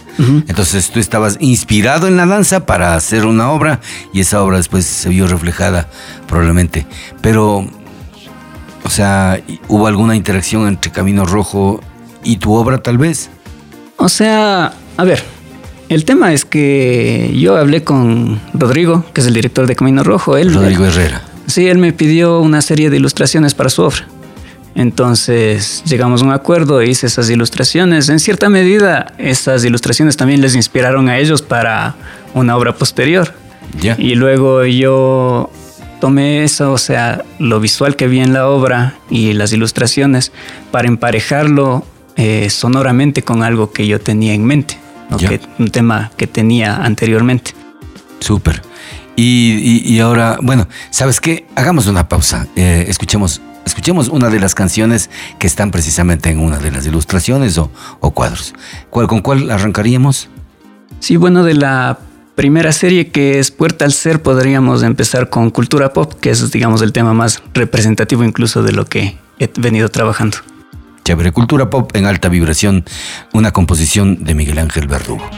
[0.47, 3.79] Entonces, tú estabas inspirado en la danza para hacer una obra
[4.13, 5.89] y esa obra después se vio reflejada
[6.27, 6.85] probablemente.
[7.21, 7.65] Pero,
[8.83, 11.81] o sea, ¿hubo alguna interacción entre Camino Rojo
[12.23, 13.31] y tu obra tal vez?
[13.97, 15.23] O sea, a ver,
[15.93, 20.37] el tema es que yo hablé con Rodrigo, que es el director de Camino Rojo.
[20.37, 21.21] Él, Rodrigo Herrera.
[21.47, 24.07] Sí, él me pidió una serie de ilustraciones para su obra.
[24.73, 28.07] Entonces llegamos a un acuerdo hice esas ilustraciones.
[28.07, 31.95] En cierta medida, esas ilustraciones también les inspiraron a ellos para
[32.33, 33.33] una obra posterior.
[33.81, 33.97] Ya.
[33.99, 35.51] Y luego yo
[35.99, 40.31] tomé eso, o sea, lo visual que vi en la obra y las ilustraciones
[40.71, 41.85] para emparejarlo
[42.15, 44.77] eh, sonoramente con algo que yo tenía en mente,
[45.11, 45.17] ¿no?
[45.17, 45.29] Ya.
[45.29, 47.51] Que- un tema que tenía anteriormente.
[48.19, 48.61] Súper.
[49.15, 51.45] Y, y- y ahora, bueno, ¿sabes qué?
[51.55, 52.47] Hagamos una pausa.
[52.55, 57.57] Eh, escuchemos, escuchemos una de las canciones que están precisamente en una de las ilustraciones
[57.57, 57.69] o,
[57.99, 58.53] o cuadros.
[58.89, 60.29] ¿Cuál, ¿Con cuál arrancaríamos?
[60.99, 61.99] Sí, bueno, de la
[62.35, 66.81] primera serie que es Puerta al Ser, podríamos empezar con Cultura Pop, que es, digamos,
[66.81, 70.37] el tema más representativo incluso de lo que he venido trabajando.
[71.03, 72.85] Chévere, Cultura Pop en alta vibración,
[73.33, 75.29] una composición de Miguel Ángel Verdugo.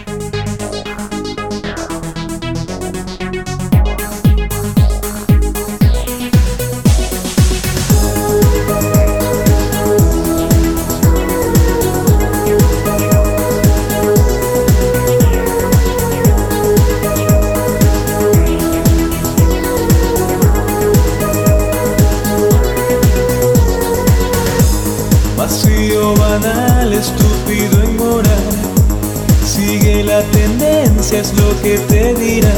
[31.24, 32.52] Tendencia, es lo que te dirán.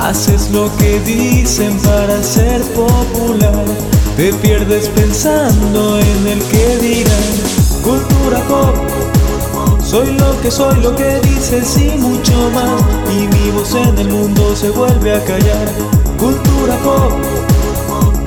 [0.00, 3.64] Haces lo que dicen para ser popular.
[4.16, 7.32] Te pierdes pensando en el que dirán.
[7.82, 8.74] Cultura pop.
[9.82, 12.82] Soy lo que soy, lo que dices y mucho más.
[13.12, 15.68] Y mi voz en el mundo se vuelve a callar.
[16.18, 17.12] Cultura pop.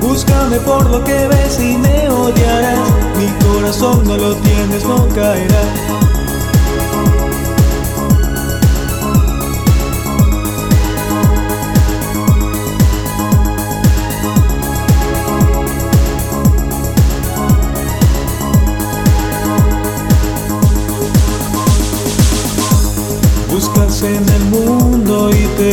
[0.00, 2.88] Búscame por lo que ves y me odiarás.
[3.18, 5.95] Mi corazón no lo tienes, no caerá.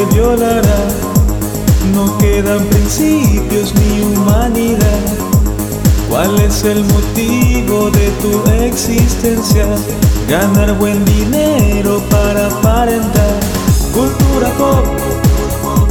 [0.06, 0.88] Violará.
[1.94, 5.02] No quedan principios ni humanidad.
[6.10, 9.66] ¿Cuál es el motivo de tu existencia?
[10.30, 13.40] Ganar buen dinero para aparentar.
[13.94, 14.86] Cultura pop.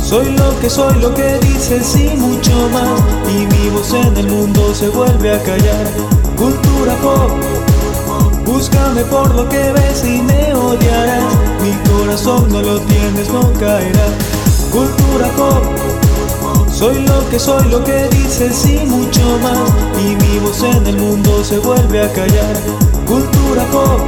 [0.01, 3.01] Soy lo que soy, lo que dices y mucho más.
[3.35, 5.87] Y mi voz en el mundo se vuelve a callar.
[6.37, 7.52] Cultura pop.
[8.53, 11.25] Búscame por lo que ves y me odiarás.
[11.63, 14.07] Mi corazón no lo tienes, no caerá.
[14.71, 15.65] Cultura pop.
[16.71, 19.59] Soy lo que soy, lo que dices y mucho más.
[20.05, 22.57] Y mi voz en el mundo se vuelve a callar.
[23.07, 24.03] Cultura pop.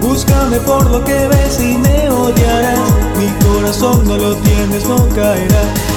[0.00, 2.80] Búscame por lo que ves y me odiarás.
[3.16, 5.87] Mi corazón no lo tienes, no caerá.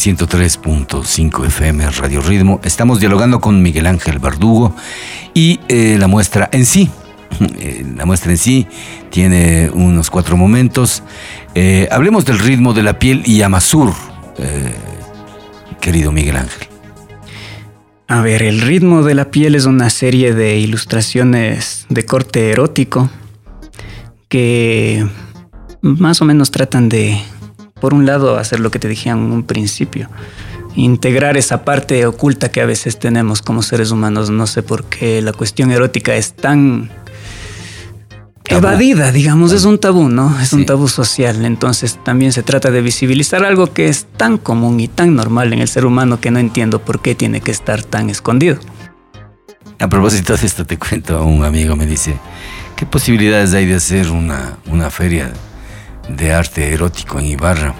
[0.00, 2.58] 103.5 FM Radio Ritmo.
[2.64, 4.74] Estamos dialogando con Miguel Ángel Verdugo
[5.34, 6.88] y eh, la muestra en sí.
[7.58, 8.66] eh, La muestra en sí
[9.10, 11.02] tiene unos cuatro momentos.
[11.54, 13.92] Eh, hablemos del ritmo de la piel y Amasur,
[15.82, 16.66] querido Miguel Ángel.
[18.08, 23.10] A ver, el ritmo de la piel es una serie de ilustraciones de corte erótico
[24.30, 25.06] que
[25.82, 27.20] más o menos tratan de,
[27.80, 30.08] por un lado, hacer lo que te dije en un principio,
[30.74, 34.30] integrar esa parte oculta que a veces tenemos como seres humanos.
[34.30, 36.90] No sé por qué la cuestión erótica es tan
[38.46, 40.38] evadida, digamos, es un tabú, ¿no?
[40.40, 41.44] Es un tabú social.
[41.44, 45.60] Entonces también se trata de visibilizar algo que es tan común y tan normal en
[45.60, 48.58] el ser humano que no entiendo por qué tiene que estar tan escondido.
[49.78, 52.14] A propósito de esto, te cuento, un amigo me dice,
[52.76, 55.32] ¿qué posibilidades hay de hacer una, una feria
[56.16, 57.74] de arte erótico en Ibarra?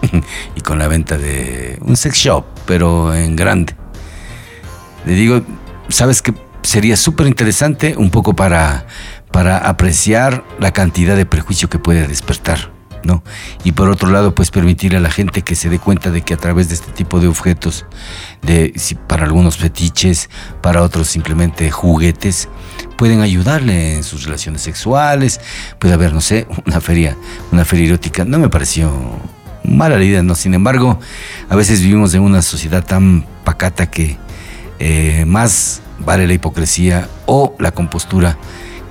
[0.56, 3.74] y con la venta de un sex shop, pero en grande.
[5.04, 5.42] Le digo,
[5.88, 6.34] ¿sabes qué?
[6.62, 8.86] Sería súper interesante un poco para,
[9.30, 12.70] para apreciar la cantidad de prejuicio que puede despertar.
[13.04, 13.22] ¿No?
[13.64, 16.34] Y por otro lado, pues permitir a la gente que se dé cuenta de que
[16.34, 17.86] a través de este tipo de objetos,
[18.42, 18.74] de,
[19.06, 22.48] para algunos fetiches, para otros simplemente juguetes,
[22.96, 25.40] pueden ayudarle en sus relaciones sexuales.
[25.78, 27.16] Puede haber, no sé, una feria,
[27.52, 28.24] una feria erótica.
[28.24, 28.92] No me pareció
[29.64, 30.34] mala la idea, ¿no?
[30.34, 30.98] Sin embargo,
[31.48, 34.16] a veces vivimos en una sociedad tan pacata que
[34.78, 38.38] eh, más vale la hipocresía o la compostura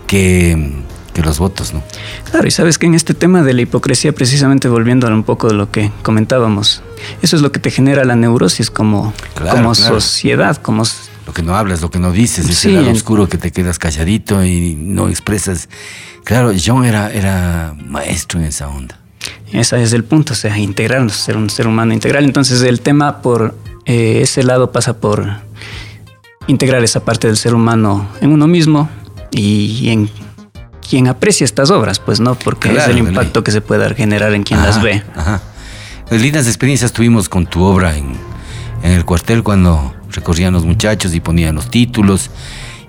[0.07, 1.83] que, que los votos, ¿no?
[2.31, 5.47] Claro, y sabes que en este tema de la hipocresía, precisamente volviendo a un poco
[5.47, 6.81] de lo que comentábamos,
[7.21, 9.99] eso es lo que te genera la neurosis como, Claro, como claro.
[9.99, 10.83] sociedad, como
[11.25, 13.77] Lo que no hablas, lo que no dices, ese lado en- oscuro que te quedas
[13.79, 15.69] calladito y no expresas.
[16.23, 18.99] Claro, John era, era maestro en esa onda.
[19.51, 22.23] ese es el punto, o sea, integrarnos, ser un ser humano integral.
[22.25, 23.55] Entonces el tema por
[23.85, 25.27] eh, ese lado pasa por
[26.47, 28.89] integrar esa parte del ser humano en uno mismo
[29.31, 30.09] y en
[30.89, 34.43] quien aprecia estas obras, pues no, porque es el impacto que se pueda generar en
[34.43, 35.03] quien Ajá, las ve.
[35.15, 35.41] Ajá.
[36.07, 38.13] Pues lindas experiencias tuvimos con tu obra en,
[38.83, 42.31] en el cuartel cuando recorrían los muchachos y ponían los títulos.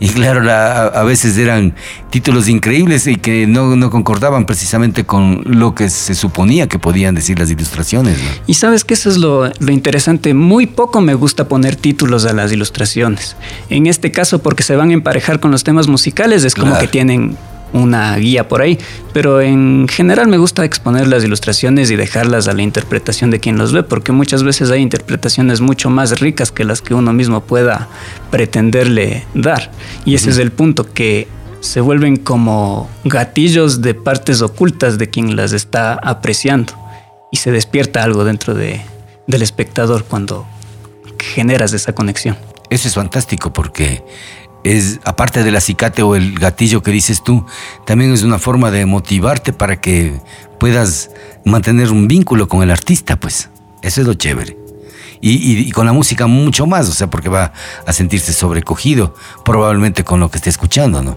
[0.03, 1.75] Y claro, la- a, a veces eran
[2.09, 7.15] títulos increíbles y que no, no concordaban precisamente con lo que se suponía que podían
[7.15, 8.17] decir las ilustraciones.
[8.17, 8.25] ¿no?
[8.47, 10.33] Y sabes que eso es lo, lo interesante.
[10.33, 13.37] Muy poco me gusta poner títulos a las ilustraciones.
[13.69, 16.81] En este caso, porque se van a emparejar con los temas musicales, es como Claro.
[16.81, 17.37] que tienen
[17.73, 18.79] una guía por ahí.
[19.13, 23.59] Pero en general me gusta exponer las ilustraciones y dejarlas a la interpretación de quien
[23.59, 27.41] los ve, porque muchas veces hay interpretaciones mucho más ricas que las que uno mismo
[27.43, 27.89] pueda
[28.31, 29.71] pretenderle dar.
[30.05, 31.29] Y ese es el punto, que
[31.61, 36.73] se vuelven como gatillos de partes ocultas de quien las está apreciando
[37.31, 38.81] y se despierta algo dentro de,
[39.27, 40.47] del espectador cuando
[41.19, 42.37] generas esa conexión.
[42.71, 44.03] Eso es fantástico porque
[44.65, 47.47] es, aparte del acicate o el gatillo que dices tú,
[47.87, 50.21] también es una forma de motivarte para que
[50.59, 51.11] puedas
[51.45, 53.49] mantener un vínculo con el artista, pues.
[53.83, 54.57] Eso es lo chévere.
[55.23, 57.53] Y, y- con la música mucho más, o sea, porque va
[57.87, 59.15] a sentirse sobrecogido,
[59.45, 61.17] probablemente con lo que esté escuchando, ¿no?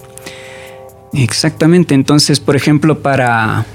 [1.14, 3.66] Exactamente, entonces, por ejemplo, para,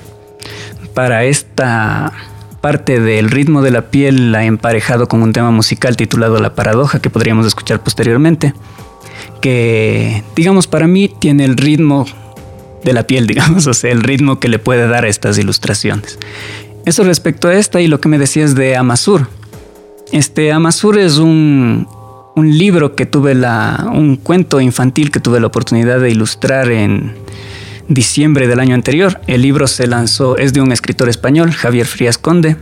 [0.94, 2.12] para esta
[2.60, 6.54] parte del ritmo de la piel la he emparejado con un tema musical titulado La
[6.54, 8.52] Paradoja, que podríamos escuchar posteriormente,
[9.40, 12.06] que, digamos, para mí tiene el ritmo
[12.84, 16.18] de la piel, digamos, o sea, el ritmo que le puede dar a estas ilustraciones.
[16.84, 19.28] Eso respecto a esta y lo que me decías de Amasur.
[20.10, 21.86] Este Amasur es un,
[22.34, 27.14] un libro que tuve la, un cuento infantil que tuve la oportunidad de ilustrar en
[27.88, 29.20] diciembre del año anterior.
[29.26, 32.56] El libro se lanzó, es de un escritor español, Javier Frías Conde.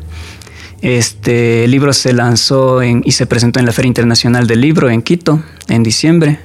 [0.82, 5.42] Este libro se lanzó y se presentó en la Feria Internacional del Libro en Quito
[5.68, 6.40] en diciembre.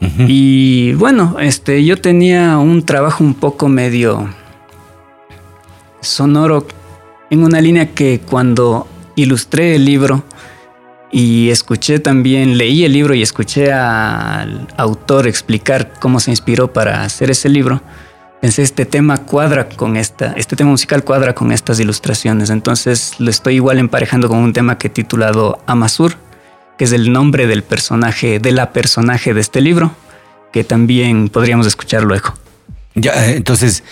[0.00, 4.30] Y bueno, este, yo tenía un trabajo un poco medio
[6.00, 6.66] sonoro
[7.28, 10.24] en una línea que cuando ilustré el libro
[11.12, 17.02] y escuché también, leí el libro y escuché al autor explicar cómo se inspiró para
[17.02, 17.82] hacer ese libro,
[18.40, 23.28] pensé este tema cuadra con esta, este tema musical cuadra con estas ilustraciones, entonces lo
[23.28, 26.14] estoy igual emparejando con un tema que he titulado Amasur,
[26.80, 29.90] que es el nombre del personaje, de la personaje de este libro,
[30.50, 32.32] que también podríamos escuchar luego.
[32.94, 33.84] Ya, eh, entonces,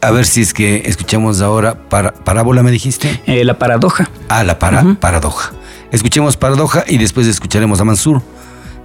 [0.00, 3.20] a ver si es que escuchamos ahora para, parábola, me dijiste.
[3.26, 4.08] Eh, la paradoja.
[4.28, 5.54] Ah, la para, paradoja.
[5.90, 8.22] Escuchemos paradoja y después escucharemos a Mansur,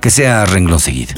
[0.02, 1.14] que sea renglón seguido.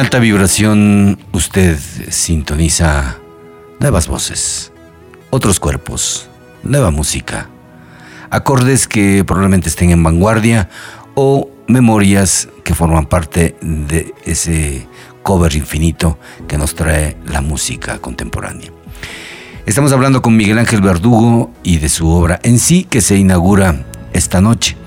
[0.00, 1.78] Alta vibración usted
[2.08, 3.18] sintoniza
[3.80, 4.72] nuevas voces,
[5.28, 6.26] otros cuerpos,
[6.62, 7.50] nueva música,
[8.30, 10.70] acordes que probablemente estén en vanguardia
[11.14, 14.86] o memorias que forman parte de ese
[15.22, 16.18] cover infinito
[16.48, 18.72] que nos trae la música contemporánea.
[19.66, 23.84] Estamos hablando con Miguel Ángel Verdugo y de su obra en sí que se inaugura
[24.14, 24.79] esta noche.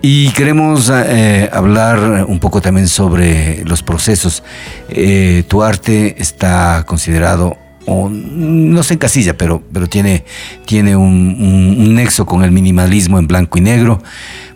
[0.00, 4.44] Y queremos eh, hablar un poco también sobre los procesos.
[4.88, 10.24] Eh, tu arte está considerado, o no se encasilla, pero, pero tiene,
[10.66, 14.00] tiene un, nexo con el minimalismo en blanco y negro,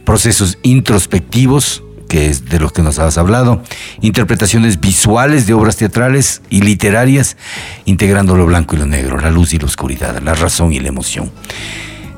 [0.04, 3.62] procesos introspectivos, que es de los que nos has hablado,
[4.00, 7.36] interpretaciones visuales de obras teatrales y literarias,
[7.84, 10.88] integrando lo blanco y lo negro, la luz y la oscuridad, la razón y la
[10.88, 11.32] emoción.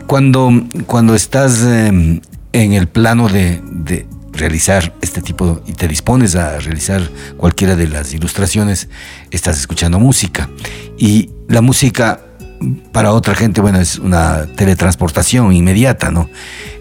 [0.07, 0.51] Cuando,
[0.87, 2.21] cuando estás eh,
[2.55, 7.87] en el plano de, de- realizar este tipo y te dispones a realizar cualquiera de
[7.87, 8.89] las ilustraciones,
[9.31, 10.49] estás escuchando música.
[10.99, 12.21] Y la música
[12.91, 16.29] para otra gente, bueno, es una teletransportación inmediata, ¿no?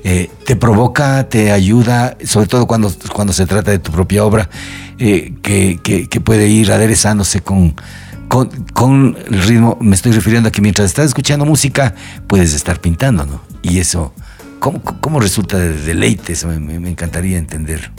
[0.04, 4.50] Eh, te provoca, te ayuda, sobre todo cuando, cuando se trata de tu propia obra,
[4.98, 7.76] eh, que, que- puede ir aderezándose con,
[8.30, 9.78] con, con el ritmo.
[9.80, 11.94] Me estoy refiriendo a que mientras estás escuchando música,
[12.28, 13.42] puedes estar pintando, ¿no?
[13.62, 14.14] Y eso,
[14.64, 16.32] ¿cómo, cómo resulta de deleite?
[16.34, 17.92] Eso me, me- me encantaría entender.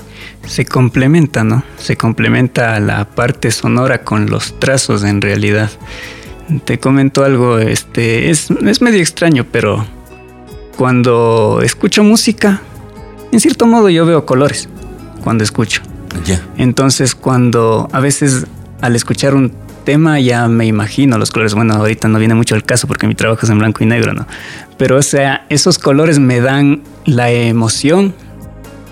[0.46, 1.62] Se complementa, ¿no?
[1.76, 5.70] Se complementa la parte sonora con los trazos en realidad.
[6.64, 9.84] Te comento algo, este, es, es medio extraño, pero
[10.76, 12.62] cuando escucho música,
[13.30, 14.68] en cierto modo yo veo colores
[15.22, 15.82] cuando escucho.
[16.24, 16.40] Ya.
[16.56, 18.46] Entonces cuando a veces
[18.80, 19.52] al escuchar un
[19.84, 21.54] tema ya me imagino los colores.
[21.54, 24.14] Bueno, ahorita no viene mucho el caso porque mi trabajo es en blanco y negro,
[24.14, 24.26] ¿no?
[24.76, 28.14] Pero o sea, esos colores me dan la emoción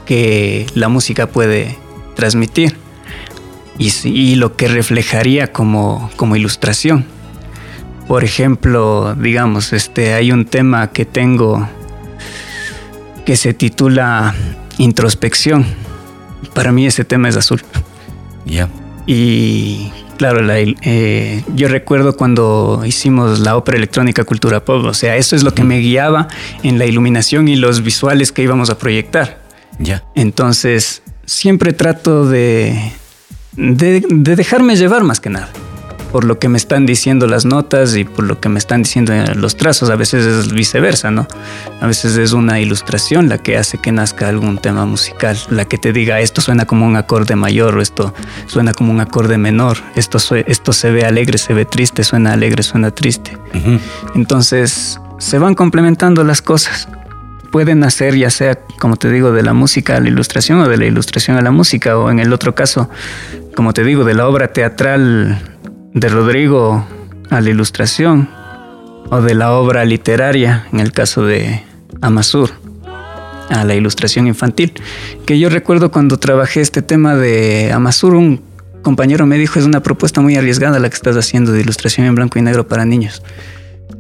[0.07, 1.79] que la música puede
[2.15, 2.77] transmitir
[3.79, 7.05] y, lo que reflejaría como, como ilustración.
[8.07, 11.69] Por ejemplo, digamos, este, hay un tema que tengo
[13.25, 14.35] que se titula
[14.79, 15.65] Introspección.
[16.55, 17.63] Para mí ese tema es azul.
[18.45, 18.69] Ya.
[19.07, 19.91] Y
[20.23, 25.35] claro, la eh, yo recuerdo cuando hicimos la ópera electrónica Cultura Pop, o sea, eso
[25.35, 26.29] es lo que me guiaba
[26.63, 29.41] en la iluminación y los visuales que íbamos a proyectar.
[29.81, 30.05] Ya.
[30.15, 32.93] Entonces, siempre trato de,
[33.57, 35.51] de, de dejarme llevar más que nada.
[36.13, 39.13] Por lo que me están diciendo las notas y por lo que me están diciendo
[39.13, 39.91] eh, los trazos.
[39.91, 41.27] A veces es viceversa, ¿no?
[41.81, 45.39] A veces es una ilustración la que hace que nazca algún tema musical.
[45.51, 48.15] La que te diga, esto suena como un acorde mayor o esto
[48.47, 49.79] suena como un acorde menor.
[49.97, 53.37] Esto, esto se ve alegre, se ve triste, suena alegre, suena triste.
[54.15, 56.89] Entonces se van complementando las cosas.
[57.51, 60.77] Pueden nacer ya sea, como te digo, de la música a la ilustración o de
[60.79, 62.89] la ilustración a la música o en el otro caso,
[63.55, 65.52] como te digo, de la obra teatral
[65.95, 66.87] de Rodrigo
[67.31, 68.29] a la ilustración
[69.11, 71.63] o de la obra literaria, en el caso de
[72.01, 72.51] Amasur,
[73.51, 74.73] a la ilustración infantil.
[75.27, 78.43] Que yo recuerdo cuando trabajé este tema de Amasur, un
[78.83, 82.15] compañero me dijo, es una propuesta muy arriesgada la que estás haciendo de ilustración en
[82.15, 83.23] blanco y negro para niños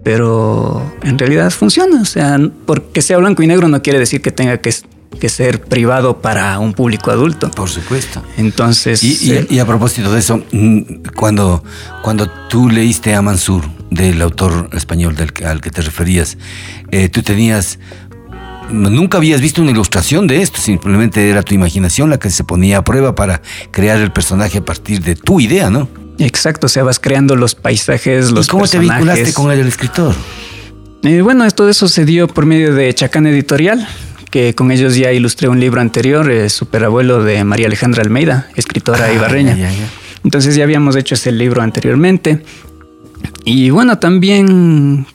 [0.03, 2.01] pero en realidad funciona.
[2.01, 4.75] O sea, porque sea blanco y negro no quiere decir que tenga que,
[5.21, 7.51] que ser privado para un público adulto.
[7.51, 8.23] Por supuesto.
[8.37, 10.81] Entonces, Y, eh, y- a propósito de eso, mm,
[11.17, 11.63] cuando,
[12.03, 16.39] cuando tú leíste a Mansur, del autor español del al que te referías,
[16.91, 17.79] eh, tú tenías...
[18.71, 22.79] Nunca habías visto una ilustración de esto, simplemente era tu imaginación la que se ponía
[22.79, 25.89] a prueba para crear el personaje a partir de tu idea, ¿no?
[26.19, 30.15] exacto, o sea, vas creando los paisajes, los ¿Y cómo te vinculaste con el escritor?
[31.03, 33.87] Eh, bueno, todo eso se dio por medio de Chacán Editorial,
[34.33, 39.05] que con ellos ya ilustré un libro anterior, eh, Superabuelo de María Alejandra Almeida, escritora
[39.05, 39.55] Ah, ibarreña.
[39.57, 39.89] ya, ya, ya.
[40.25, 42.43] Entonces ya habíamos hecho ese libro anteriormente.
[43.45, 45.07] Y bueno, también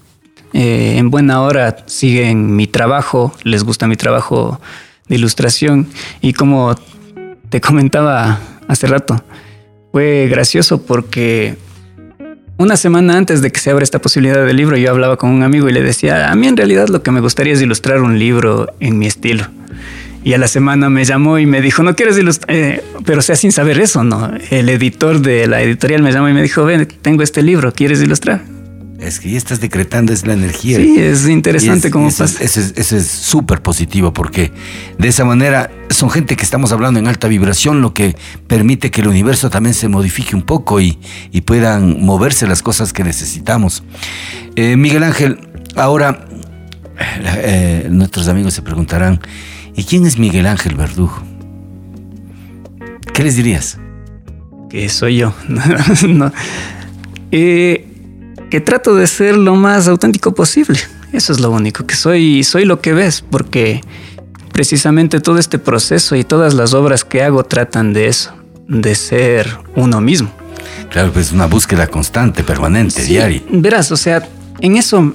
[0.53, 4.61] eh, en buena hora siguen mi trabajo, les gusta mi trabajo
[5.07, 5.87] de ilustración.
[6.21, 6.75] Y como
[7.49, 9.23] te comentaba hace rato,
[9.91, 11.57] fue gracioso porque
[12.57, 15.43] una semana antes de que se abra esta posibilidad del libro, yo hablaba con un
[15.43, 18.17] amigo y le decía, a mí en realidad lo que me gustaría es ilustrar un
[18.17, 19.45] libro en mi estilo.
[20.23, 23.35] Y a la semana me llamó y me dijo, no quieres ilustrar, Eh, pero sea,
[23.35, 24.31] sin saber eso, ¿no?
[24.49, 28.01] El editor de la editorial me llamó y me dijo, ven, tengo este libro, ¿quieres
[28.01, 28.41] ilustrar?
[28.99, 30.77] Es que ya estás decretando, es la energía.
[30.77, 32.43] Sí, es interesante es- cómo eso pasa.
[32.43, 34.51] Eso es eso es súper positivo porque
[34.97, 38.15] de esa manera son gente que estamos hablando en alta vibración, lo que
[38.47, 40.97] permite que el universo también se modifique un poco y,
[41.31, 43.83] y puedan moverse las cosas que necesitamos.
[44.55, 45.39] Eh, Miguel Ángel,
[45.75, 46.25] ahora
[46.99, 49.19] eh, nuestros amigos se preguntarán,
[49.75, 51.21] ¿y quién es Miguel Ángel Verdugo?
[53.13, 53.77] ¿Qué les dirías?
[54.69, 55.33] que soy yo.
[56.09, 56.31] No.
[57.31, 57.86] Eh,
[58.49, 60.79] que trato de ser lo más auténtico posible.
[61.11, 63.81] Eso es lo único, que soy, soy lo que ves, porque
[64.51, 68.33] precisamente todo este proceso y todas las obras que hago tratan de eso,
[68.67, 70.31] de ser uno mismo.
[70.89, 73.41] Claro, pues una búsqueda constante, permanente, Sí, diaria.
[73.49, 74.27] Verás, o sea,
[74.59, 75.13] en eso,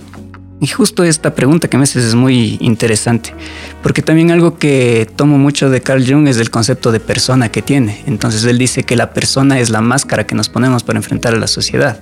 [0.61, 3.35] y justo esta pregunta que me haces es muy interesante,
[3.83, 7.63] porque también algo que tomo mucho de Carl Jung es el concepto de persona que
[7.63, 8.03] tiene.
[8.07, 11.39] Entonces él dice que la persona es la máscara que nos ponemos para enfrentar a
[11.39, 12.01] la sociedad.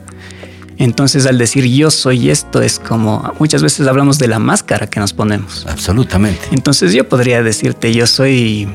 [0.81, 4.99] Entonces al decir yo soy esto es como muchas veces hablamos de la máscara que
[4.99, 5.67] nos ponemos.
[5.69, 6.41] Absolutamente.
[6.53, 8.67] Entonces yo podría decirte yo soy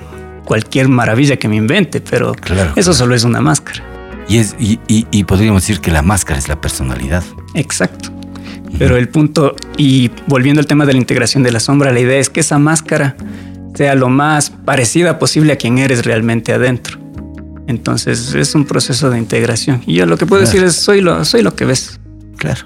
[0.45, 2.93] cualquier maravilla que me invente, pero Claro, eso claro.
[2.93, 3.83] solo es una máscara.
[4.29, 7.23] Y, es, y, y- y podríamos decir que la máscara es la personalidad.
[7.55, 8.09] Exacto.
[8.77, 12.19] Pero el punto, y volviendo al tema de la integración de la sombra, la idea
[12.19, 13.15] es que esa máscara
[13.73, 16.99] sea lo más parecida posible a quien eres realmente adentro.
[17.67, 19.81] Entonces es un proceso de integración.
[19.87, 20.51] Y yo lo que puedo Claro.
[20.53, 21.99] decir es, soy lo, soy lo que ves.
[22.37, 22.61] Claro.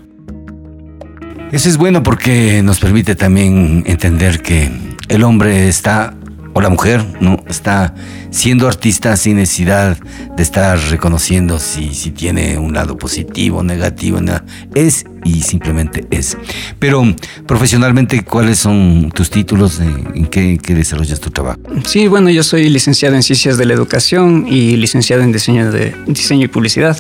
[1.52, 4.70] Eso es bueno porque nos permite también entender que
[5.08, 6.14] el hombre está,
[6.54, 7.38] o la mujer, ¿no?
[7.48, 7.94] Está
[8.32, 9.98] siendo artista sin necesidad
[10.36, 14.44] de estar reconociendo si, si tiene un lado positivo, negativo, nada.
[14.76, 16.38] Es y simplemente es.
[16.80, 17.04] Pero
[17.46, 19.80] profesionalmente, ¿cuáles son tus títulos?
[19.80, 21.60] ¿En en qué, qué desarrollas tu trabajo?
[21.86, 25.96] Sí, bueno, yo soy licenciado en Ciencias de la Educación y licenciado en Diseño, de,
[26.08, 26.98] diseño y Publicidad.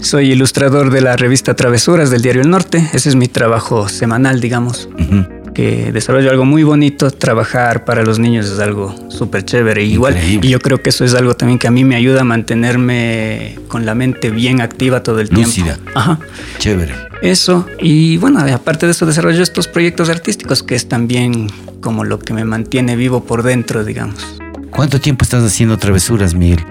[0.00, 2.90] Soy ilustrador de la revista Travesuras del Diario El Norte.
[2.92, 4.88] Ese es mi trabajo semanal, digamos.
[4.98, 5.41] Ujú.
[5.54, 7.10] Que desarrollo algo muy bonito.
[7.10, 9.84] Trabajar para los niños es algo súper chévere.
[9.84, 10.48] Igual, Increíble.
[10.48, 13.58] y yo creo que eso es algo también que a mí me ayuda a mantenerme
[13.68, 15.74] con la mente bien activa todo el Lúcida.
[15.74, 15.90] tiempo.
[15.94, 16.18] Ajá.
[16.58, 16.94] Chévere.
[17.22, 21.48] Eso, y bueno, aparte de eso desarrollo estos proyectos artísticos que es también
[21.80, 24.40] como lo que me mantiene vivo por dentro, digamos.
[24.70, 26.64] ¿Cuánto tiempo estás haciendo travesuras, Miguel?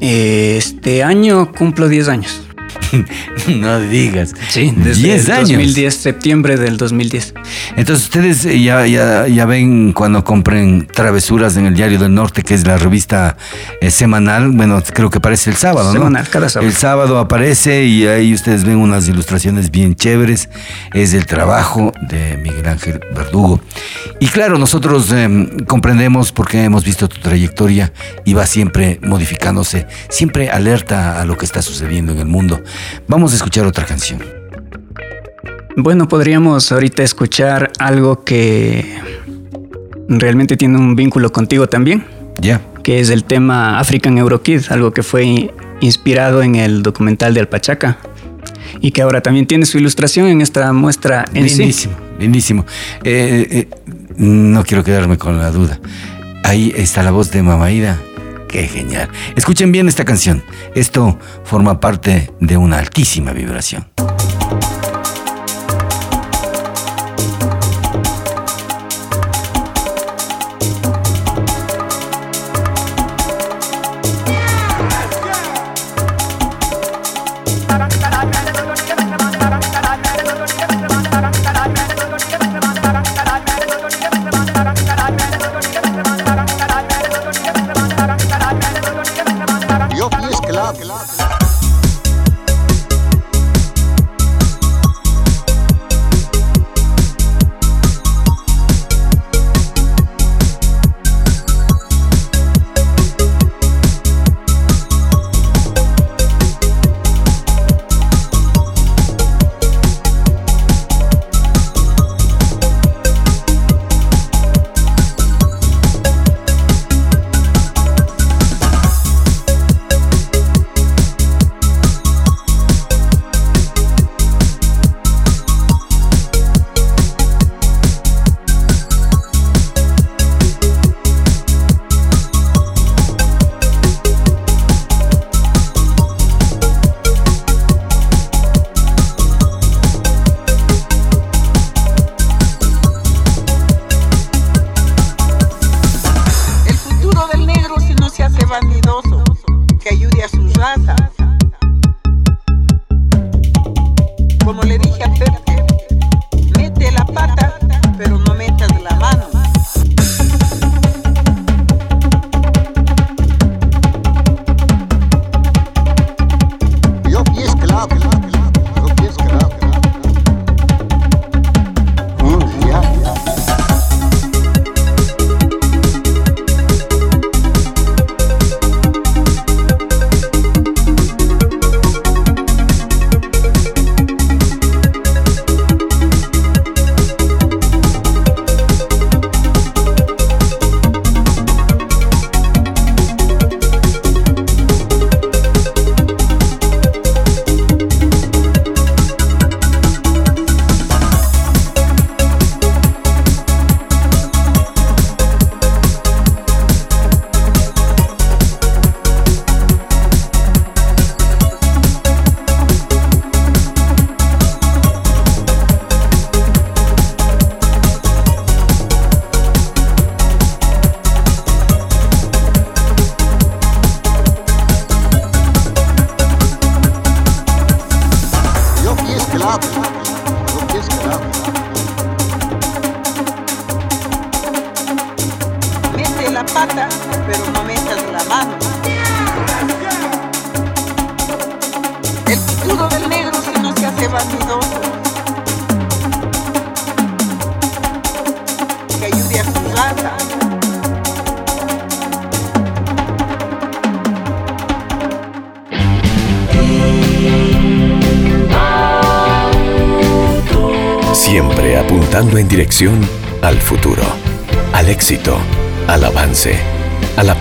[0.00, 2.40] Este año cumplo 10 años.
[3.48, 4.34] no digas.
[4.48, 5.48] Sí, desde 10 el años.
[5.50, 7.34] 2010, septiembre del 2010.
[7.76, 12.54] Entonces ustedes ya, ya, ya ven cuando compren Travesuras en el Diario del Norte, que
[12.54, 13.36] es la revista
[13.80, 15.92] eh, semanal, bueno, creo que aparece el sábado, ¿no?
[15.92, 16.68] Semanal, cada sábado.
[16.68, 20.48] El sábado aparece y ahí ustedes ven unas ilustraciones bien chéveres.
[20.92, 23.60] Es el trabajo de Miguel Ángel Verdugo.
[24.20, 27.92] Y claro, nosotros eh, comprendemos porque hemos visto tu trayectoria
[28.24, 32.60] y va siempre modificándose, siempre alerta a lo que está sucediendo en el mundo.
[33.06, 34.22] Vamos a escuchar otra canción.
[35.76, 38.98] Bueno, podríamos ahorita escuchar algo que
[40.08, 42.04] realmente tiene un vínculo contigo también,
[42.40, 42.60] ¿Ya?
[42.82, 47.98] que es el tema African Eurokid, algo que fue inspirado en el documental de Alpachaca
[48.80, 51.58] y que ahora también tiene su ilustración en esta muestra en sí.
[51.58, 52.66] Lindísimo, lindísimo.
[53.04, 53.68] Eh, eh,
[54.16, 55.78] no quiero quedarme con la duda.
[56.44, 57.98] Ahí está la voz de Mamaida.
[58.48, 59.10] Qué genial.
[59.36, 60.42] Escuchen bien esta canción.
[60.74, 63.86] Esto forma parte de una altísima vibración.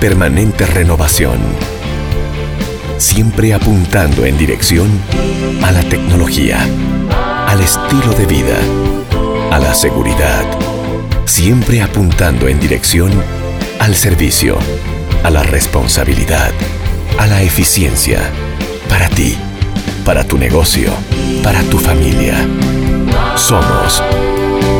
[0.07, 1.38] Permanente renovación.
[2.97, 4.88] Siempre apuntando en dirección
[5.61, 6.65] a la tecnología,
[7.45, 8.55] al estilo de vida,
[9.51, 10.45] a la seguridad.
[11.25, 13.11] Siempre apuntando en dirección
[13.81, 14.57] al servicio,
[15.25, 16.53] a la responsabilidad,
[17.19, 18.21] a la eficiencia.
[18.88, 19.35] Para ti,
[20.05, 20.89] para tu negocio,
[21.43, 22.47] para tu familia.
[23.35, 24.01] Somos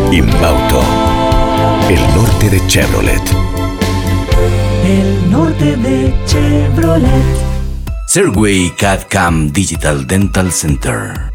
[0.10, 0.82] Inbauto,
[1.90, 3.57] el norte de Chevrolet.
[4.88, 7.10] El norte de Chevrolet.
[8.08, 11.34] Serway CAD-CAM Digital Dental Center.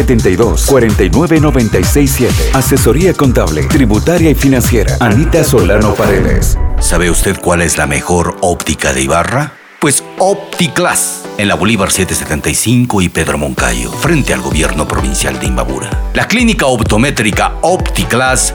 [0.00, 2.34] 72 49 96 7.
[2.54, 4.96] Asesoría contable, tributaria y financiera.
[4.98, 6.56] Anita Solano Paredes.
[6.80, 9.52] ¿Sabe usted cuál es la mejor óptica de Ibarra?
[9.78, 15.90] Pues OptiClass, en la Bolívar 775 y Pedro Moncayo, frente al gobierno provincial de Imbabura.
[16.14, 18.54] La clínica optométrica OptiClass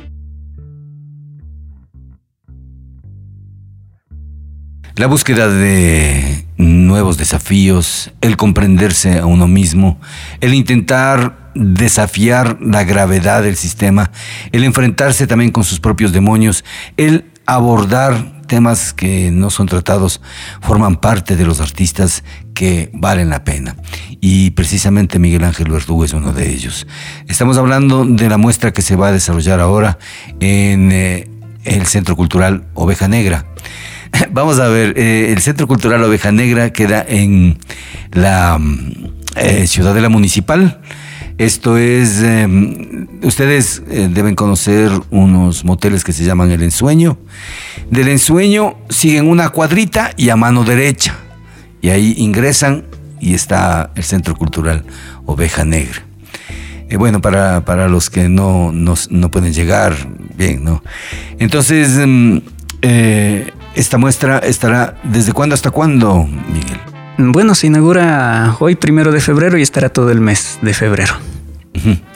[4.95, 9.99] La búsqueda de nuevos desafíos, el comprenderse a uno mismo,
[10.43, 14.11] el intentar desafiar la gravedad del sistema,
[14.53, 16.67] el enfrentarse también con sus propios demonios,
[16.99, 20.21] el abordar temas que no son tratados,
[20.61, 23.77] forman parte de los artistas que valen la pena.
[24.21, 26.89] Y precisamente Miguel Ángel Verdugo es uno de ellos.
[27.29, 29.99] Estamos hablando de la muestra que se va a desarrollar ahora
[30.41, 31.31] en eh,
[31.63, 33.47] el Centro Cultural Oveja Negra.
[34.33, 37.59] Vamos a ver, eh, el Centro Cultural Oveja Negra queda en
[38.11, 38.93] la mm,
[39.37, 40.81] eh, Ciudadela Municipal.
[41.39, 42.49] Esto es, eh,
[43.23, 47.17] ustedes eh, deben conocer unos moteles que se llaman El Ensueño.
[47.91, 51.17] Del Ensueño siguen una cuadrita y a mano derecha.
[51.81, 52.87] Y ahí ingresan
[53.21, 54.85] y está el Centro Cultural
[55.27, 56.03] Oveja Negra.
[56.91, 59.95] Eh, bueno, para, para los que no, no, no pueden llegar,
[60.37, 60.83] bien, ¿no?
[61.39, 62.39] Entonces, mm,
[62.83, 66.88] eh, esta muestra estará desde cuándo hasta cuándo, Miguel.
[67.21, 71.15] Bueno, se inaugura hoy primero de febrero y estará todo el mes de febrero.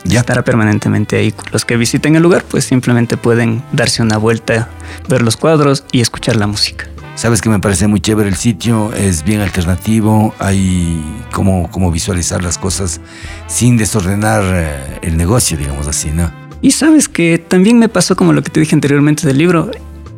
[0.04, 0.20] Ya.
[0.20, 1.34] Estará permanentemente ahí.
[1.50, 4.68] Los que visiten el lugar, pues simplemente pueden darse una vuelta,
[5.08, 6.86] ver los cuadros y escuchar la música.
[7.16, 12.40] Sabes que me parece muy chévere el sitio, es bien alternativo, hay como, como visualizar
[12.42, 13.00] las cosas
[13.48, 16.30] sin desordenar eh, el negocio, digamos así, ¿no?
[16.60, 19.70] Y sabes que también me pasó como lo que te dije anteriormente del libro.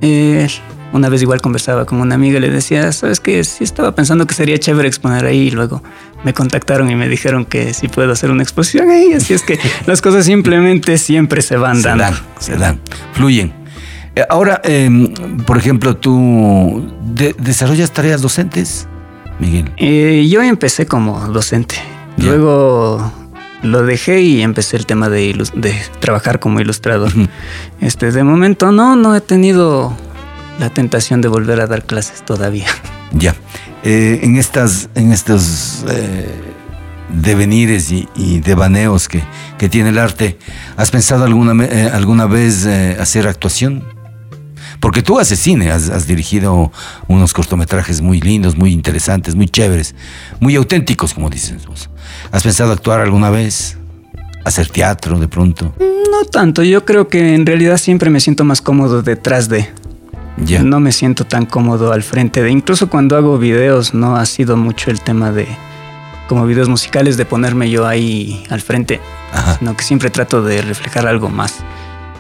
[0.03, 0.47] Eh,
[0.95, 4.27] una vez igual conversaba con una amiga y le decía, sabes que sí estaba pensando
[4.27, 5.83] que sería chévere exponer ahí y luego
[6.25, 9.13] me contactaron y me dijeron que sí puedo hacer una exposición ahí.
[9.13, 12.05] Así es que las cosas simplemente siempre se van Se dando.
[12.05, 12.81] dan, se dan,
[13.13, 13.53] fluyen.
[14.17, 15.13] Eh, ahora, em,
[15.45, 18.87] por ejemplo, tú de- desarrollas tareas docentes,
[19.41, 19.71] Miguel.
[19.77, 21.75] Eh, yo empecé como docente.
[22.17, 23.13] Luego
[23.63, 27.11] lo dejé y empecé el tema de, de trabajar como ilustrador.
[27.81, 29.97] Este, de momento no, no he tenido
[30.59, 32.67] la tentación de volver a dar clases todavía.
[33.17, 33.37] Ya.
[33.85, 36.27] Eh, en estas, en estos eh,
[37.11, 39.23] devenires y, y devaneos que,
[39.57, 40.37] que tiene el arte,
[40.77, 43.85] ¿has pensado alguna, eh, alguna vez hacer actuación?
[44.81, 46.73] Porque tú haces cine, has, has dirigido
[47.07, 49.95] unos cortometrajes muy lindos, muy interesantes, muy chéveres,
[50.41, 51.89] muy auténticos, como dices vos.
[52.33, 53.79] ¿Has pensado actuar alguna vez?
[54.45, 55.75] ¿Hacer teatro de pronto?
[55.79, 59.69] No tanto, yo creo que en realidad siempre me siento más cómodo detrás de.
[60.37, 62.51] No me siento tan cómodo al frente de.
[62.51, 65.47] Incluso cuando hago videos, no ha sido mucho el tema de,
[66.29, 69.01] como videos musicales, de ponerme yo ahí al frente,
[69.33, 69.59] Ajá.
[69.59, 71.63] sino que siempre trato de reflejar algo más.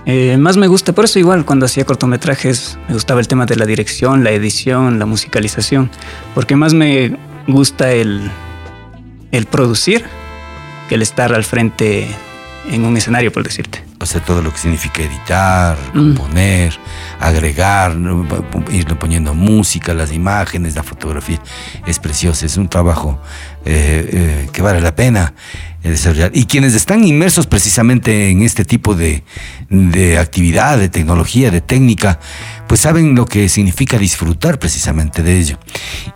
[0.07, 3.57] Eh, más me gusta, por eso igual cuando hacía cortometrajes me gustaba el tema de
[3.57, 5.91] la dirección, la edición, la musicalización,
[6.35, 7.17] porque más me
[7.47, 8.31] gusta el,
[9.33, 10.05] el producir
[10.91, 12.07] que el estar al frente
[12.71, 13.83] en un escenario, por decirte.
[14.07, 16.15] Sea, todo lo que significa editar, Mm.
[16.15, 16.75] componer,
[17.21, 17.97] agregar,
[18.71, 21.41] irle poniendo música, las imágenes, la fotografía.
[21.87, 23.19] Es precioso, es un trabajo
[23.65, 25.33] eh, eh, que vale la pena
[25.83, 26.31] eh, desarrollar.
[26.35, 29.23] Y quienes están inmersos precisamente en este tipo de,
[29.71, 32.21] de actividad, de tecnología, de técnica,
[32.67, 35.59] pues saben lo que significa disfrutar precisamente de ello.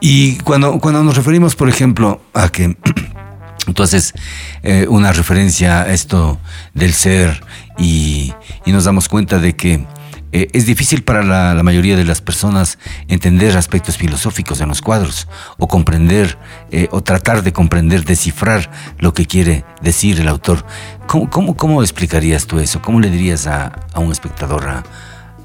[0.01, 2.77] Y cuando, cuando nos referimos, por ejemplo, a que
[3.69, 4.15] Entonces,
[4.63, 6.39] eh, una referencia a esto
[6.75, 7.41] del ser
[7.79, 8.33] y,
[8.67, 9.87] y nos damos cuenta de que
[10.33, 12.79] eh, es difícil para la, mayoría de las personas
[13.09, 15.27] entender aspectos filosóficos en los cuadros
[15.59, 16.37] o comprender
[16.71, 20.67] eh, o tratar de comprender, descifrar lo que quiere decir el autor.
[21.07, 22.83] ¿Cómo, cómo, cómo explicarías tú eso?
[22.83, 24.83] ¿Cómo le dirías a, a un espectador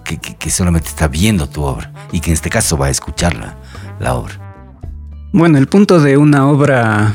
[0.04, 3.36] que, que- solamente está viendo tu obra y que en este caso va a escuchar
[3.36, 3.56] la,
[4.02, 4.34] la obra?
[5.32, 7.14] Bueno, el punto de una obra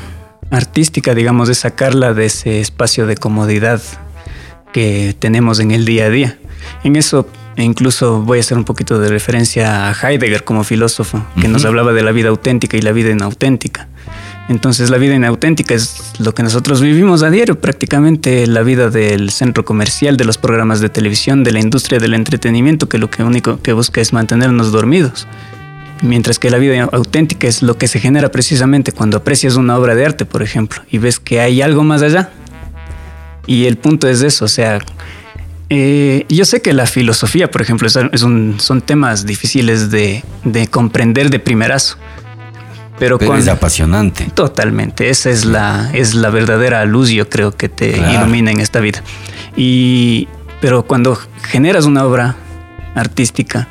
[0.51, 3.81] artística, digamos, es sacarla de ese espacio de comodidad
[4.73, 6.39] que tenemos en el día a día.
[6.85, 11.49] En eso incluso voy a hacer un poquito de referencia a Heidegger como filósofo, que
[11.49, 13.89] nos hablaba de la vida auténtica y la vida inauténtica.
[14.49, 19.31] Entonces la vida inauténtica es lo que nosotros vivimos a diario, prácticamente la vida del
[19.31, 23.23] centro comercial, de los programas de televisión, de la industria del entretenimiento, que lo que
[23.23, 25.27] único que busca es mantenernos dormidos.
[26.03, 29.95] Mientras que la vida auténtica es lo que se genera precisamente cuando aprecias una obra
[29.97, 32.31] de arte, por ejemplo, y ves que hay algo más allá.
[33.47, 34.79] Y el punto es eso, o sea,
[35.71, 40.67] eh, yo sé que la filosofía, por ejemplo, es, un- son temas difíciles de, de
[40.69, 41.97] comprender de primerazo.
[42.99, 44.27] Pero, Pero con- es apasionante.
[44.35, 48.23] Totalmente, esa es la, es la verdadera luz, yo creo, que te Claro.
[48.25, 49.03] ilumina en esta vida.
[49.57, 50.29] Y,
[50.61, 52.37] pero cuando generas una obra
[52.95, 53.69] artística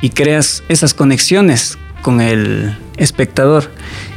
[0.00, 3.70] y creas esas conexiones con el espectador,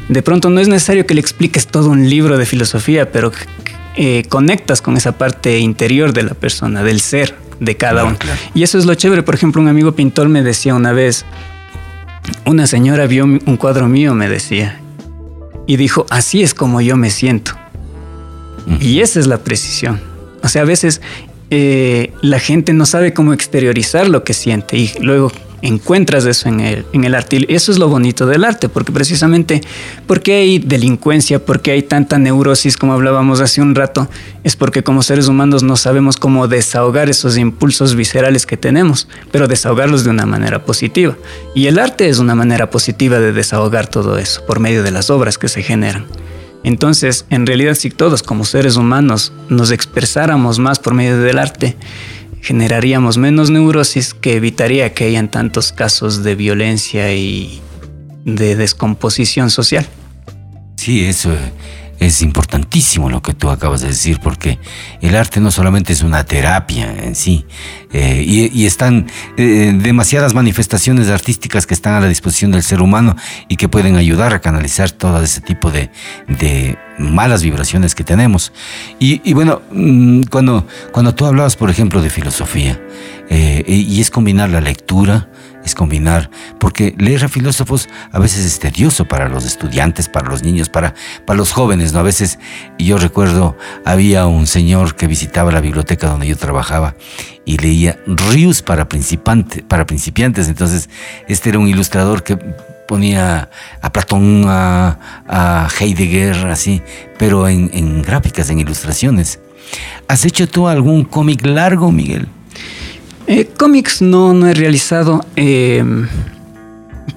[0.09, 3.31] de pronto no es necesario que le expliques todo un libro de filosofía, pero
[3.95, 8.17] eh, conectas con esa parte interior de la persona, del ser de cada uno.
[8.17, 8.39] claro.
[8.53, 9.23] Y eso es lo chévere.
[9.23, 11.25] Por ejemplo, un amigo pintor me decía una vez,
[12.45, 14.79] una señora vio un cuadro mío, me decía,
[15.67, 17.51] y dijo, así es como yo me siento.
[18.79, 20.01] Y esa es la precisión.
[20.41, 21.01] O sea, a veces
[21.49, 25.31] eh, la gente no sabe cómo exteriorizar lo que siente y luego
[25.61, 27.37] encuentras eso en el, en el arte.
[27.37, 29.61] Y eso es lo bonito del arte, porque precisamente,
[30.05, 34.09] porque hay delincuencia, porque hay tanta neurosis, como hablábamos hace un rato,
[34.43, 39.47] es porque como seres humanos no sabemos cómo desahogar esos impulsos viscerales que tenemos, pero
[39.47, 41.15] desahogarlos de una manera positiva.
[41.55, 45.09] Y el arte es una manera positiva de desahogar todo eso, por medio de las
[45.09, 46.05] obras que se generan.
[46.63, 51.77] Entonces, en realidad, si todos como seres humanos nos expresáramos más por medio del arte,
[52.47, 57.61] generaríamos menos neurosis que evitaría que hayan tantos casos de violencia y
[58.23, 59.85] de descomposición social.
[60.77, 61.35] Sí, eso
[61.99, 64.59] es importantísimo lo que tú acabas de decir, porque
[65.01, 67.45] el arte no solamente es una terapia en sí,
[67.91, 73.17] eh, y, están eh, demasiadas manifestaciones artísticas que están a la disposición del ser humano
[73.49, 75.89] y que pueden ayudar a canalizar todo ese tipo de
[76.97, 78.51] malas vibraciones que tenemos.
[78.99, 82.81] Y, bueno, mm, cuando, cuando tú hablabas, por ejemplo, de filosofía,
[83.29, 85.27] eh, y es combinar la lectura,
[85.67, 90.41] es combinar, porque leer a filósofos a veces es tedioso para los estudiantes, para los
[90.41, 90.95] niños, para,
[91.25, 91.99] para los jóvenes, ¿no?
[91.99, 92.39] A veces,
[92.79, 96.95] yo recuerdo, había un señor que visitaba la biblioteca donde yo trabajaba
[97.45, 100.89] y leía Rius para, principante, para principiantes, entonces
[101.27, 102.39] este era un ilustrador que
[102.87, 103.49] ponía
[103.81, 104.97] a Platón, a,
[105.27, 106.81] a Heidegger, así,
[107.17, 109.39] pero en, gráficas, en ilustraciones.
[110.07, 112.27] ¿Has hecho tú algún cómic largo, Miguel?
[113.27, 115.25] Eh, cómics no, no he realizado.
[115.35, 115.83] eh,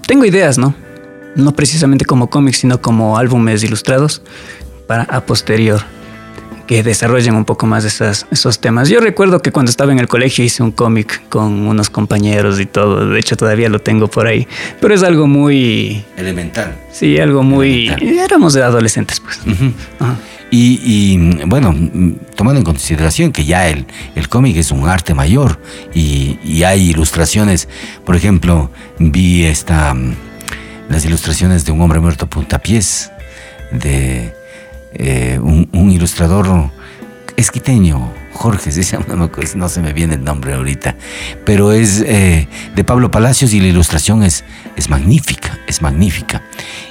[0.07, 0.75] tengo ideas, ¿no?
[1.37, 4.23] No precisamente como cómics, sino como álbumes ilustrados
[4.89, 5.81] para a posterior
[6.71, 8.89] que desarrollen un poco más esas, esos temas.
[8.89, 12.67] Yo recuerdo que cuando estaba en el colegio hice un cómic con unos compañeros y
[12.67, 13.09] todo.
[13.09, 14.47] De hecho, todavía lo tengo por ahí.
[14.81, 16.05] Pero es algo muy.
[16.17, 16.77] Elemental.
[16.93, 17.89] Sí, algo muy.
[18.01, 19.41] Éramos de adolescentes, pues.
[20.53, 21.75] Y, y, bueno,
[22.37, 23.85] tomando en consideración que ya el,
[24.15, 25.61] el cómic es un arte mayor
[25.93, 27.69] y, y hay ilustraciones,
[28.05, 28.71] por ejemplo,
[29.01, 30.15] vi esta, mm,
[30.89, 33.11] las ilustraciones de un hombre muerto a puntapiés,
[33.73, 34.40] de
[34.93, 36.71] eh, un, un ilustrador
[37.41, 40.97] esquiteño, Jorge, se llama, no, acuerdo, no se me viene el nombre ahorita,
[41.45, 44.45] pero es eh, de Pablo Palacios y la ilustración es,
[44.77, 46.43] es magnífica, es magnífica.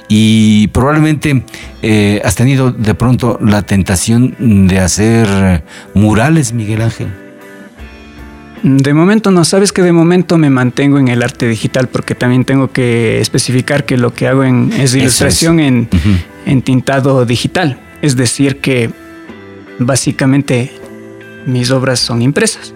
[0.08, 1.44] Y probablemente
[1.82, 5.62] eh, has tenido de pronto la tentación de hacer
[5.94, 7.08] murales, Miguel Ángel.
[8.62, 12.44] De momento no, sabes que de momento me mantengo en el arte digital porque también
[12.44, 15.66] tengo que especificar que lo que hago en, es ilustración es.
[15.68, 15.88] en,
[16.44, 17.78] en tintado digital.
[18.02, 18.90] Es decir, que
[19.78, 20.72] básicamente
[21.46, 22.72] mis obras son impresas.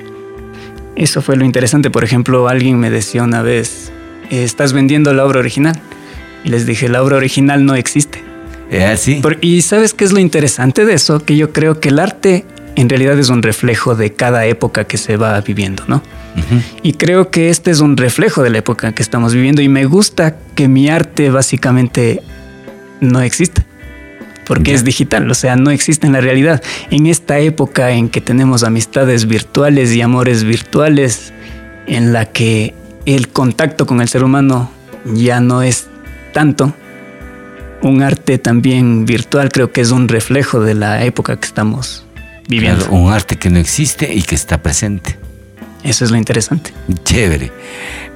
[0.96, 1.90] Eso fue lo interesante.
[1.90, 3.90] Por ejemplo, alguien me decía una vez,
[4.30, 5.78] estás vendiendo la obra original.
[6.44, 8.22] Y les dije, la obra original no existe.
[8.70, 9.20] Eh, sí.
[9.22, 11.20] Por- y sabes qué es lo interesante de eso?
[11.20, 12.44] Que yo creo que el arte
[12.76, 16.02] en realidad es un reflejo de cada época que se va viviendo, ¿no?
[16.82, 19.84] Y creo que este es un reflejo de la época que estamos viviendo y me
[19.84, 22.20] gusta que mi arte básicamente
[23.00, 23.64] no exista.
[24.46, 26.62] Porque es digital, o sea, no existe en la realidad.
[26.90, 31.32] En esta época en que tenemos amistades virtuales y amores virtuales,
[31.86, 32.74] en la que
[33.06, 34.70] el contacto con el ser humano
[35.04, 35.88] ya no es
[36.32, 36.74] tanto,
[37.82, 42.06] un arte también virtual creo que es un reflejo de la época que estamos
[42.48, 42.86] viviendo.
[42.86, 45.18] Claro, un arte que no existe y que está presente.
[45.84, 46.72] Eso es lo interesante.
[47.04, 47.52] Chévere.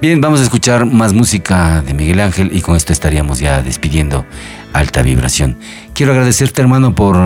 [0.00, 4.24] Bien, vamos a escuchar más música de Miguel Ángel y con esto estaríamos ya despidiendo
[4.72, 5.58] Alta Vibración.
[5.92, 7.16] Quiero agradecerte, hermano, por,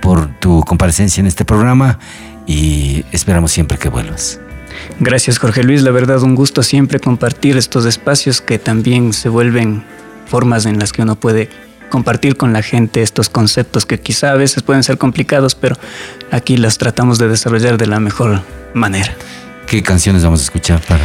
[0.00, 1.98] por tu comparecencia en este programa
[2.46, 4.38] y esperamos siempre que vuelvas.
[5.00, 9.84] Gracias Jorge Luis, la verdad un gusto siempre compartir estos espacios que también se vuelven
[10.26, 11.48] formas en las que uno puede
[11.90, 15.76] compartir con la gente estos conceptos que quizá a veces pueden ser complicados, pero
[16.30, 18.42] aquí los tratamos de desarrollar de la mejor
[18.74, 19.14] manera.
[19.74, 21.02] ¿Qué canciones vamos a escuchar para...?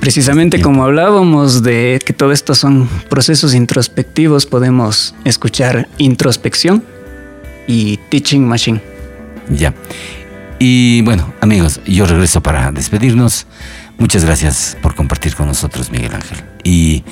[0.00, 0.64] Precisamente Bien.
[0.64, 6.82] como hablábamos de que todo esto son procesos introspectivos, podemos escuchar introspección
[7.68, 8.82] y teaching machine.
[9.50, 9.72] Ya.
[10.58, 13.46] Y bueno, amigos, yo regreso para despedirnos.
[13.98, 16.38] Muchas gracias por compartir con nosotros, Miguel Ángel.
[16.64, 17.04] Y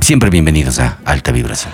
[0.00, 1.72] siempre bienvenidos a Alta Vibración.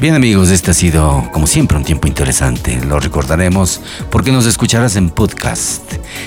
[0.00, 2.80] Bien amigos, este ha sido como siempre un tiempo interesante.
[2.86, 5.82] Lo recordaremos porque nos escucharás en podcast.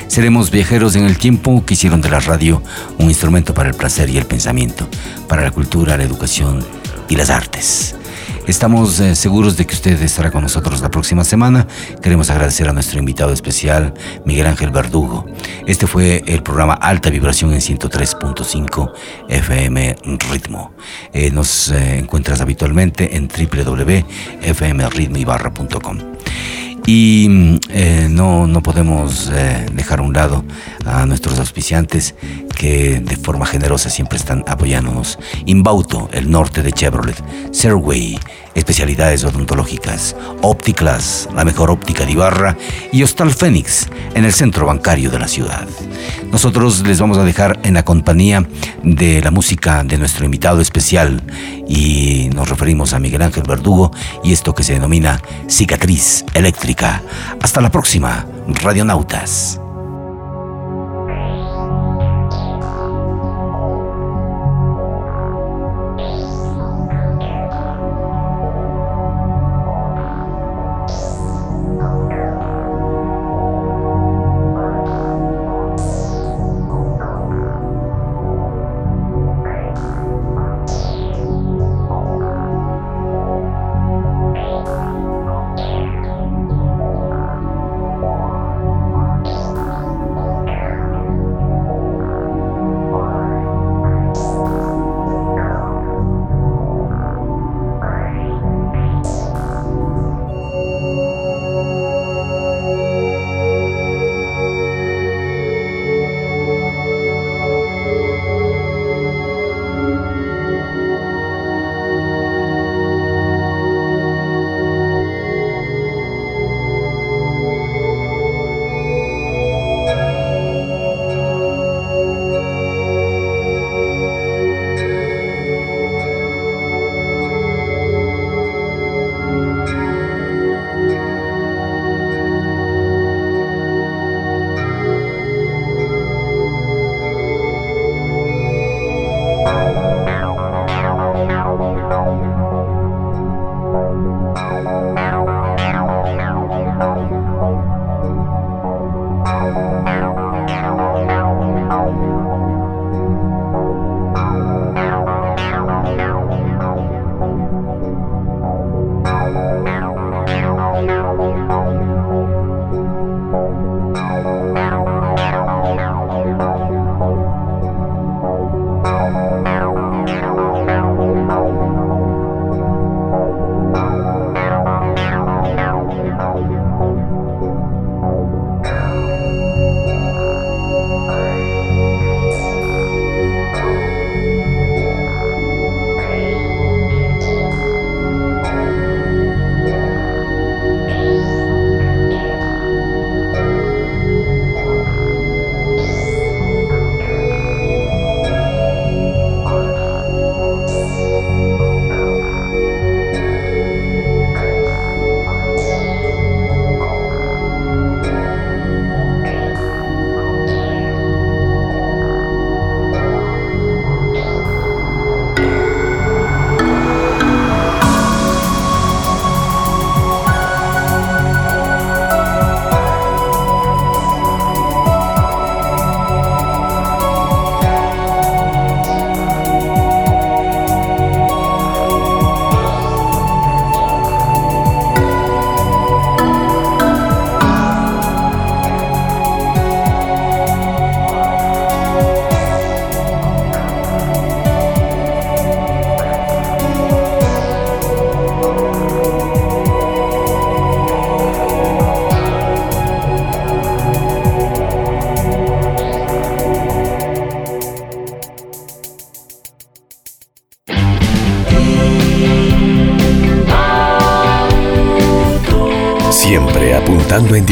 [0.06, 2.62] Seremos viajeros en el tiempo que hicieron de la radio
[3.00, 4.88] un instrumento para el placer y el pensamiento,
[5.28, 6.64] para la cultura, la educación
[7.10, 7.96] y las artes.
[8.46, 11.66] Estamos eh, seguros de que usted estará con nosotros la próxima semana.
[12.00, 15.26] Queremos agradecer a nuestro invitado especial, Miguel Ángel Verdugo.
[15.66, 18.92] Este fue el programa Alta Vibración en 103.5
[19.30, 19.96] FM
[20.30, 20.74] Ritmo.
[21.14, 26.00] Eh, nos eh, encuentras habitualmente en www.fmritmoibarra.com.
[26.86, 29.32] Y mm, eh, no, no podemos
[29.74, 30.44] dejar a un lado
[30.86, 32.14] a nuestros auspiciantes
[32.58, 35.18] que de forma generosa siempre están apoyándonos.
[35.46, 37.24] Inbauto, el norte de Chevrolet.
[37.52, 38.20] Serway,
[38.56, 40.16] especialidades odontológicas.
[40.42, 42.58] Opticlas, la mejor óptica de Ibarra.
[42.92, 45.68] Y Hostal Fénix, en el centro bancario de la ciudad.
[46.32, 48.48] Nosotros les vamos a dejar en la compañía
[48.84, 51.22] de la música de nuestro invitado especial.
[51.68, 53.92] Y nos referimos a Miguel Ángel Verdugo
[54.24, 57.02] y esto que se denomina cicatriz eléctrica.
[57.42, 59.63] Hasta la próxima, Radionautas.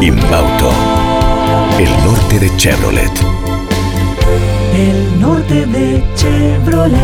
[0.00, 0.70] Inbauto,
[1.78, 3.10] el norte de Chevrolet.
[4.76, 6.98] El norte de Chevrolet.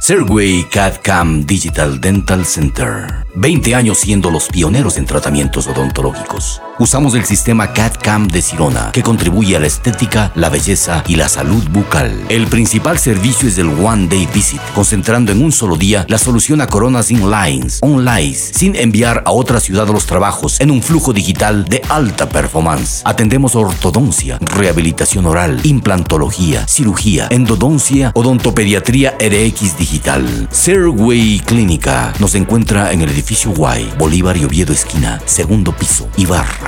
[0.00, 3.26] Serway CAD-CAM Digital Dental Center.
[3.34, 6.62] 20 años siendo los pioneros en tratamientos odontológicos.
[6.80, 11.28] Usamos el sistema CAD-CAM de Sirona, que contribuye a la estética, la belleza y la
[11.28, 12.24] salud bucal.
[12.28, 16.60] El principal servicio es el One Day Visit, concentrando en un solo día la solución
[16.60, 21.12] a coronas sin lines, online, sin enviar a otra ciudad los trabajos en un flujo
[21.12, 23.02] digital de alta performance.
[23.04, 30.48] Atendemos ortodoncia, rehabilitación oral, implantología, cirugía, endodoncia, odontopediatría RX digital.
[30.52, 36.67] Serway Clínica nos encuentra en el edificio Y, Bolívar y Oviedo esquina, segundo piso, Ibarra.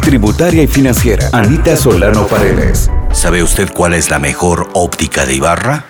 [0.00, 1.28] tributaria y financiera.
[1.32, 2.90] Anita Solano Paredes.
[3.12, 5.89] ¿Sabe usted cuál es la mejor óptica de Ibarra?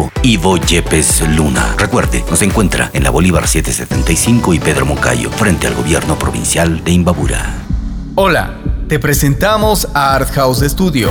[0.23, 1.75] Ivo Yepes Luna.
[1.77, 6.91] Recuerde, nos encuentra en la Bolívar 775 y Pedro Moncayo, frente al gobierno provincial de
[6.91, 7.53] Imbabura.
[8.15, 8.55] Hola,
[8.87, 11.09] te presentamos a Art House Studio.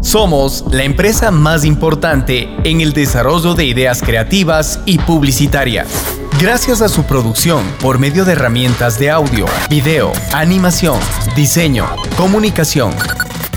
[0.00, 5.88] Somos la empresa más importante en el desarrollo de ideas creativas y publicitarias.
[6.40, 10.98] Gracias a su producción por medio de herramientas de audio, video, animación,
[11.34, 11.86] diseño,
[12.16, 12.94] comunicación.